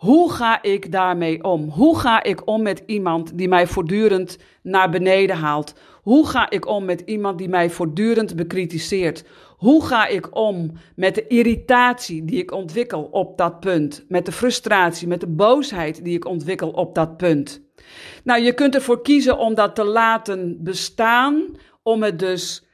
hoe 0.02 0.32
ga 0.32 0.62
ik 0.62 0.92
daarmee 0.92 1.44
om? 1.44 1.70
Hoe 1.70 2.00
ga 2.00 2.24
ik 2.24 2.48
om 2.48 2.62
met 2.62 2.84
iemand 2.86 3.38
die 3.38 3.48
mij 3.48 3.68
voortdurend 3.68 4.38
naar 4.64 4.90
beneden 4.90 5.36
haalt? 5.36 5.74
Hoe 6.02 6.28
ga 6.28 6.50
ik 6.50 6.68
om 6.68 6.86
met 6.86 7.02
iemand 7.06 7.38
die 7.38 7.50
mij 7.50 7.70
voortdurend 7.70 8.36
bekritiseert? 8.36 9.24
Hoe 9.58 9.86
ga 9.86 10.08
ik 10.08 10.36
om 10.36 10.72
met 10.96 11.16
de 11.16 11.28
irritatie 11.28 12.26
die 12.26 12.40
ik 12.40 12.52
ontwikkel 12.52 13.04
op 13.04 13.38
dat 13.38 13.60
punt? 13.60 14.06
Met 14.08 14.26
de 14.26 14.32
frustratie, 14.32 15.08
met 15.08 15.20
de 15.20 15.28
boosheid 15.28 16.04
die 16.04 16.16
ik 16.16 16.26
ontwikkel 16.26 16.70
op 16.70 16.96
dat 16.96 17.18
punt? 17.18 17.62
Nou, 18.24 18.42
je 18.42 18.54
kunt 18.54 18.76
ervoor 18.76 19.02
kiezen 19.02 19.38
om 19.38 19.54
dat 19.54 19.76
te 19.76 19.84
laten 19.84 20.58
bestaan, 20.64 21.46
om 21.84 22.04
het 22.04 22.20
dus 22.20 22.66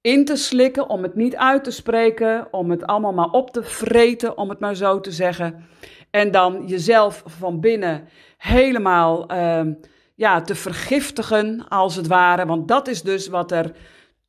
in 0.00 0.24
te 0.24 0.36
slikken, 0.36 0.88
om 0.88 1.02
het 1.02 1.14
niet 1.14 1.36
uit 1.36 1.64
te 1.64 1.70
spreken, 1.70 2.48
om 2.50 2.70
het 2.70 2.86
allemaal 2.86 3.12
maar 3.12 3.30
op 3.30 3.50
te 3.50 3.62
vreten, 3.62 4.38
om 4.38 4.48
het 4.48 4.60
maar 4.60 4.74
zo 4.74 5.00
te 5.00 5.10
zeggen. 5.10 5.66
En 6.14 6.30
dan 6.30 6.62
jezelf 6.66 7.22
van 7.26 7.60
binnen 7.60 8.08
helemaal 8.38 9.32
uh, 9.32 9.60
ja, 10.14 10.40
te 10.40 10.54
vergiftigen, 10.54 11.68
als 11.68 11.96
het 11.96 12.06
ware. 12.06 12.46
Want 12.46 12.68
dat 12.68 12.88
is 12.88 13.02
dus 13.02 13.28
wat 13.28 13.52
er 13.52 13.72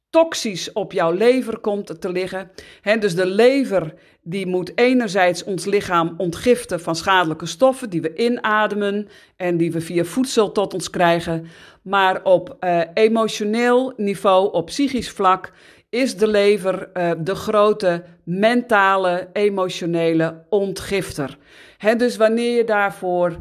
toxisch 0.09 0.71
op 0.73 0.91
jouw 0.91 1.11
lever 1.11 1.59
komt 1.59 2.01
te 2.01 2.11
liggen. 2.11 2.51
He, 2.81 2.97
dus 2.97 3.15
de 3.15 3.25
lever 3.25 3.93
die 4.21 4.47
moet 4.47 4.71
enerzijds 4.77 5.43
ons 5.43 5.65
lichaam 5.65 6.13
ontgiften 6.17 6.79
van 6.79 6.95
schadelijke 6.95 7.45
stoffen 7.45 7.89
die 7.89 8.01
we 8.01 8.15
inademen 8.15 9.07
en 9.35 9.57
die 9.57 9.71
we 9.71 9.81
via 9.81 10.03
voedsel 10.03 10.51
tot 10.51 10.73
ons 10.73 10.89
krijgen. 10.89 11.47
Maar 11.81 12.23
op 12.23 12.57
uh, 12.59 12.81
emotioneel 12.93 13.93
niveau, 13.97 14.53
op 14.53 14.65
psychisch 14.65 15.09
vlak, 15.09 15.51
is 15.95 16.17
de 16.17 16.27
lever 16.27 16.89
uh, 16.93 17.11
de 17.17 17.35
grote 17.35 18.03
mentale, 18.23 19.29
emotionele 19.33 20.43
ontgifter. 20.49 21.37
He, 21.77 21.95
dus 21.95 22.17
wanneer 22.17 22.55
je 22.55 22.63
daarvoor 22.63 23.37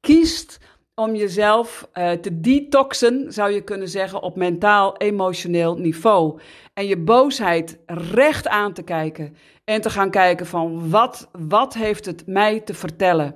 kiest 0.00 0.58
om 0.94 1.14
jezelf 1.14 1.88
uh, 1.94 2.10
te 2.10 2.40
detoxen, 2.40 3.32
zou 3.32 3.50
je 3.50 3.60
kunnen 3.60 3.88
zeggen, 3.88 4.22
op 4.22 4.36
mentaal-emotioneel 4.36 5.76
niveau. 5.76 6.40
En 6.72 6.86
je 6.86 6.98
boosheid 6.98 7.78
recht 7.86 8.48
aan 8.48 8.72
te 8.72 8.82
kijken 8.82 9.36
en 9.64 9.80
te 9.80 9.90
gaan 9.90 10.10
kijken 10.10 10.46
van 10.46 10.90
wat, 10.90 11.28
wat 11.32 11.74
heeft 11.74 12.06
het 12.06 12.22
mij 12.26 12.60
te 12.60 12.74
vertellen? 12.74 13.34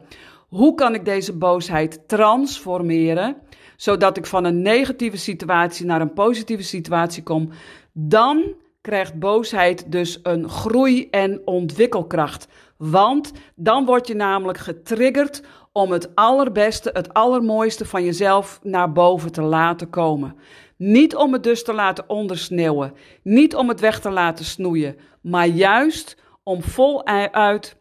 Hoe 0.48 0.74
kan 0.74 0.94
ik 0.94 1.04
deze 1.04 1.32
boosheid 1.32 2.08
transformeren, 2.08 3.36
zodat 3.78 4.16
ik 4.16 4.26
van 4.26 4.44
een 4.44 4.62
negatieve 4.62 5.16
situatie 5.16 5.86
naar 5.86 6.00
een 6.00 6.12
positieve 6.12 6.62
situatie 6.62 7.22
kom? 7.22 7.50
Dan 7.92 8.54
krijgt 8.80 9.18
boosheid 9.18 9.92
dus 9.92 10.18
een 10.22 10.48
groei- 10.48 11.08
en 11.10 11.40
ontwikkelkracht. 11.44 12.48
Want 12.76 13.32
dan 13.54 13.84
word 13.84 14.06
je 14.06 14.14
namelijk 14.14 14.58
getriggerd 14.58 15.42
om 15.72 15.90
het 15.92 16.14
allerbeste, 16.14 16.90
het 16.92 17.14
allermooiste 17.14 17.84
van 17.84 18.04
jezelf 18.04 18.60
naar 18.62 18.92
boven 18.92 19.32
te 19.32 19.42
laten 19.42 19.90
komen. 19.90 20.36
Niet 20.76 21.16
om 21.16 21.32
het 21.32 21.42
dus 21.42 21.64
te 21.64 21.72
laten 21.72 22.08
ondersneeuwen, 22.08 22.94
niet 23.22 23.54
om 23.54 23.68
het 23.68 23.80
weg 23.80 24.00
te 24.00 24.10
laten 24.10 24.44
snoeien, 24.44 24.96
maar 25.22 25.46
juist 25.46 26.16
om 26.42 26.62
voluit 26.62 27.76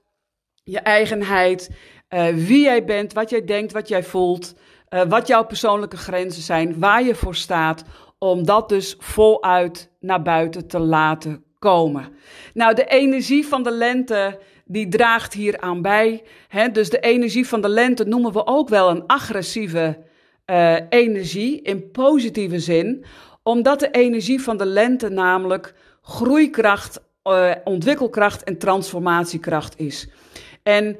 je 0.63 0.79
eigenheid, 0.79 1.69
uh, 2.09 2.27
wie 2.27 2.61
jij 2.61 2.85
bent, 2.85 3.13
wat 3.13 3.29
jij 3.29 3.45
denkt, 3.45 3.71
wat 3.71 3.87
jij 3.87 4.03
voelt, 4.03 4.55
uh, 4.89 5.01
wat 5.07 5.27
jouw 5.27 5.45
persoonlijke 5.45 5.97
grenzen 5.97 6.41
zijn, 6.41 6.79
waar 6.79 7.03
je 7.03 7.15
voor 7.15 7.35
staat, 7.35 7.83
om 8.17 8.45
dat 8.45 8.69
dus 8.69 8.95
voluit 8.99 9.91
naar 9.99 10.21
buiten 10.21 10.67
te 10.67 10.79
laten 10.79 11.43
komen. 11.59 12.07
Nou, 12.53 12.73
de 12.73 12.85
energie 12.85 13.47
van 13.47 13.63
de 13.63 13.71
lente 13.71 14.39
die 14.65 14.87
draagt 14.87 15.33
hier 15.33 15.59
aan 15.59 15.81
bij. 15.81 16.23
Dus 16.71 16.89
de 16.89 16.99
energie 16.99 17.47
van 17.47 17.61
de 17.61 17.69
lente 17.69 18.03
noemen 18.03 18.33
we 18.33 18.45
ook 18.45 18.69
wel 18.69 18.89
een 18.89 19.05
agressieve 19.05 19.97
uh, 20.45 20.75
energie 20.89 21.61
in 21.61 21.91
positieve 21.91 22.59
zin, 22.59 23.05
omdat 23.43 23.79
de 23.79 23.91
energie 23.91 24.41
van 24.41 24.57
de 24.57 24.65
lente 24.65 25.09
namelijk 25.09 25.73
groeikracht, 26.01 26.99
uh, 27.23 27.51
ontwikkelkracht 27.63 28.43
en 28.43 28.57
transformatiekracht 28.57 29.79
is. 29.79 30.09
En 30.63 30.97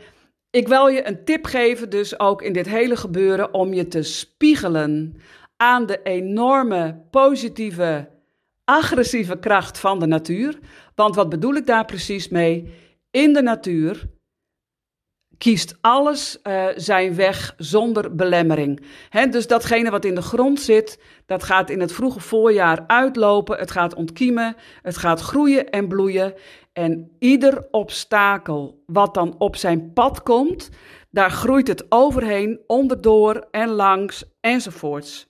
ik 0.50 0.68
wil 0.68 0.88
je 0.88 1.08
een 1.08 1.24
tip 1.24 1.46
geven, 1.46 1.90
dus 1.90 2.20
ook 2.20 2.42
in 2.42 2.54
dit 2.54 2.68
hele 2.68 2.96
gebeuren, 2.96 3.54
om 3.54 3.74
je 3.74 3.88
te 3.88 4.04
spiegelen 4.04 5.16
aan 5.58 5.86
de 5.86 6.02
enorme 6.04 7.02
positieve, 7.12 8.10
agressieve 8.64 9.40
kracht 9.40 9.80
van 9.80 10.00
de 10.00 10.08
natuur. 10.08 10.60
Want 10.96 11.16
wat 11.16 11.30
bedoel 11.30 11.56
ik 11.56 11.66
daar 11.66 11.86
precies 11.86 12.28
mee? 12.30 12.74
In 13.12 13.34
de 13.34 13.42
natuur 13.42 14.10
kiest 15.38 15.78
alles 15.82 16.40
uh, 16.44 16.66
zijn 16.76 17.16
weg 17.16 17.54
zonder 17.58 18.16
belemmering. 18.16 18.86
Dus 19.30 19.48
datgene 19.48 19.90
wat 19.90 20.06
in 20.06 20.16
de 20.16 20.22
grond 20.22 20.60
zit, 20.60 21.00
dat 21.26 21.44
gaat 21.44 21.70
in 21.70 21.80
het 21.80 21.92
vroege 21.92 22.20
voorjaar 22.20 22.84
uitlopen. 22.88 23.58
Het 23.58 23.72
gaat 23.72 23.96
ontkiemen, 23.96 24.56
het 24.82 24.98
gaat 24.98 25.22
groeien 25.22 25.70
en 25.70 25.88
bloeien. 25.88 26.34
En 26.78 27.16
ieder 27.20 27.68
obstakel 27.72 28.84
wat 28.86 29.14
dan 29.14 29.36
op 29.38 29.56
zijn 29.56 29.94
pad 29.94 30.24
komt, 30.24 30.70
daar 31.10 31.32
groeit 31.32 31.68
het 31.68 31.86
overheen, 31.90 32.60
onderdoor 32.68 33.48
en 33.52 33.70
langs 33.70 34.24
enzovoorts. 34.40 35.28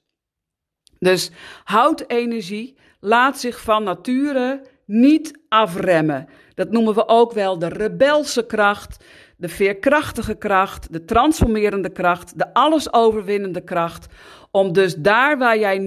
Dus 0.99 1.31
houtenergie 1.63 2.77
laat 2.99 3.39
zich 3.39 3.61
van 3.61 3.83
nature 3.83 4.61
niet 4.85 5.39
afremmen. 5.49 6.27
Dat 6.53 6.71
noemen 6.71 6.93
we 6.93 7.07
ook 7.07 7.31
wel 7.31 7.59
de 7.59 7.67
rebelse 7.67 8.45
kracht, 8.45 9.03
de 9.37 9.49
veerkrachtige 9.49 10.35
kracht, 10.35 10.93
de 10.93 11.05
transformerende 11.05 11.91
kracht, 11.91 12.37
de 12.37 12.53
allesoverwinnende 12.53 13.63
kracht. 13.63 14.05
Om 14.51 14.73
dus 14.73 14.95
daar 14.95 15.37
waar 15.37 15.59
jij 15.59 15.77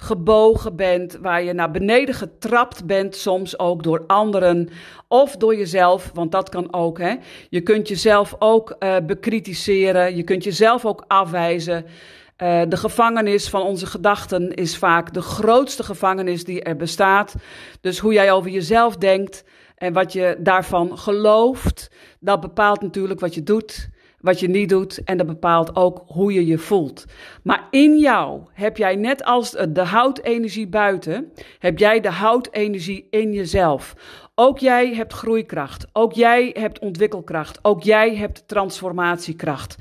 neergebogen 0.00 0.76
bent, 0.76 1.18
waar 1.20 1.42
je 1.42 1.52
naar 1.52 1.70
beneden 1.70 2.14
getrapt 2.14 2.86
bent, 2.86 3.16
soms 3.16 3.58
ook 3.58 3.82
door 3.82 4.04
anderen 4.06 4.68
of 5.08 5.36
door 5.36 5.56
jezelf, 5.56 6.10
want 6.14 6.32
dat 6.32 6.48
kan 6.48 6.72
ook. 6.72 6.98
Hè? 6.98 7.14
Je 7.48 7.60
kunt 7.60 7.88
jezelf 7.88 8.36
ook 8.38 8.76
uh, 8.78 8.96
bekritiseren, 9.06 10.16
je 10.16 10.22
kunt 10.22 10.44
jezelf 10.44 10.84
ook 10.84 11.04
afwijzen. 11.06 11.84
Uh, 11.84 12.62
de 12.68 12.76
gevangenis 12.76 13.48
van 13.48 13.62
onze 13.62 13.86
gedachten 13.86 14.54
is 14.54 14.76
vaak 14.76 15.14
de 15.14 15.22
grootste 15.22 15.82
gevangenis 15.82 16.44
die 16.44 16.62
er 16.62 16.76
bestaat. 16.76 17.34
Dus 17.80 17.98
hoe 17.98 18.12
jij 18.12 18.32
over 18.32 18.50
jezelf 18.50 18.96
denkt 18.96 19.44
en 19.76 19.92
wat 19.92 20.12
je 20.12 20.36
daarvan 20.38 20.98
gelooft, 20.98 21.90
dat 22.20 22.40
bepaalt 22.40 22.82
natuurlijk 22.82 23.20
wat 23.20 23.34
je 23.34 23.42
doet, 23.42 23.88
wat 24.20 24.40
je 24.40 24.48
niet 24.48 24.68
doet 24.68 25.04
en 25.04 25.16
dat 25.16 25.26
bepaalt 25.26 25.76
ook 25.76 26.02
hoe 26.06 26.32
je 26.32 26.46
je 26.46 26.58
voelt. 26.58 27.04
Maar 27.42 27.66
in 27.70 27.98
jou 27.98 28.40
heb 28.52 28.76
jij 28.76 28.96
net 28.96 29.24
als 29.24 29.50
de 29.50 29.84
houtenergie 29.84 30.68
buiten, 30.68 31.32
heb 31.58 31.78
jij 31.78 32.00
de 32.00 32.10
houtenergie 32.10 33.06
in 33.10 33.32
jezelf. 33.32 33.94
Ook 34.34 34.58
jij 34.58 34.94
hebt 34.94 35.12
groeikracht. 35.12 35.86
Ook 35.92 36.12
jij 36.12 36.54
hebt 36.58 36.78
ontwikkelkracht. 36.78 37.58
Ook 37.62 37.82
jij 37.82 38.16
hebt 38.16 38.48
transformatiekracht. 38.48 39.76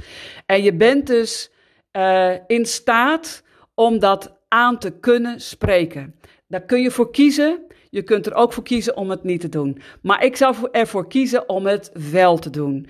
En 0.45 0.63
je 0.63 0.73
bent 0.73 1.08
dus 1.08 1.52
uh, 1.91 2.34
in 2.47 2.65
staat 2.65 3.43
om 3.73 3.99
dat 3.99 4.38
aan 4.47 4.80
te 4.80 4.99
kunnen 4.99 5.41
spreken. 5.41 6.15
Daar 6.47 6.62
kun 6.62 6.82
je 6.82 6.91
voor 6.91 7.12
kiezen. 7.12 7.60
Je 7.91 8.04
kunt 8.04 8.25
er 8.25 8.34
ook 8.34 8.54
voor 8.54 8.63
kiezen 8.63 8.97
om 8.97 9.10
het 9.10 9.23
niet 9.23 9.41
te 9.41 9.49
doen. 9.49 9.82
Maar 10.02 10.23
ik 10.23 10.36
zou 10.36 10.56
ervoor 10.71 11.08
kiezen 11.08 11.49
om 11.49 11.65
het 11.65 11.91
wel 12.12 12.38
te 12.38 12.49
doen. 12.49 12.88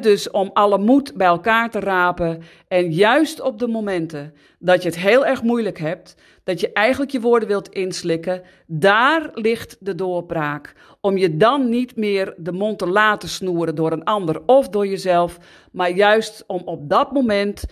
dus 0.00 0.30
om 0.30 0.50
alle 0.52 0.78
moed 0.78 1.14
bij 1.14 1.26
elkaar 1.26 1.70
te 1.70 1.80
rapen. 1.80 2.42
En 2.68 2.92
juist 2.92 3.40
op 3.40 3.58
de 3.58 3.66
momenten 3.66 4.34
dat 4.58 4.82
je 4.82 4.88
het 4.88 4.98
heel 4.98 5.26
erg 5.26 5.42
moeilijk 5.42 5.78
hebt, 5.78 6.16
dat 6.44 6.60
je 6.60 6.72
eigenlijk 6.72 7.10
je 7.10 7.20
woorden 7.20 7.48
wilt 7.48 7.68
inslikken, 7.68 8.42
daar 8.66 9.30
ligt 9.34 9.76
de 9.80 9.94
doorbraak. 9.94 10.74
Om 11.00 11.16
je 11.16 11.36
dan 11.36 11.68
niet 11.68 11.96
meer 11.96 12.34
de 12.36 12.52
mond 12.52 12.78
te 12.78 12.86
laten 12.86 13.28
snoeren 13.28 13.74
door 13.74 13.92
een 13.92 14.04
ander 14.04 14.42
of 14.46 14.68
door 14.68 14.86
jezelf, 14.86 15.38
maar 15.72 15.90
juist 15.90 16.44
om 16.46 16.62
op 16.64 16.88
dat 16.88 17.12
moment 17.12 17.64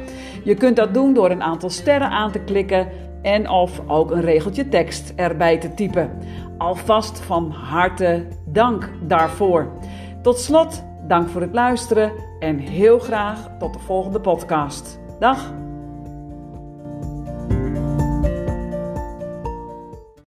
Je 0.43 0.55
kunt 0.55 0.75
dat 0.75 0.93
doen 0.93 1.13
door 1.13 1.29
een 1.29 1.43
aantal 1.43 1.69
sterren 1.69 2.09
aan 2.09 2.31
te 2.31 2.39
klikken 2.39 2.87
en 3.21 3.49
of 3.49 3.81
ook 3.87 4.11
een 4.11 4.21
regeltje 4.21 4.69
tekst 4.69 5.13
erbij 5.15 5.57
te 5.57 5.73
typen. 5.73 6.11
Alvast 6.57 7.19
van 7.19 7.51
harte 7.51 8.27
dank 8.45 8.91
daarvoor. 9.01 9.71
Tot 10.21 10.39
slot, 10.39 10.83
dank 11.07 11.29
voor 11.29 11.41
het 11.41 11.53
luisteren 11.53 12.11
en 12.39 12.57
heel 12.57 12.99
graag 12.99 13.49
tot 13.59 13.73
de 13.73 13.79
volgende 13.79 14.19
podcast. 14.19 14.99
Dag! 15.19 15.64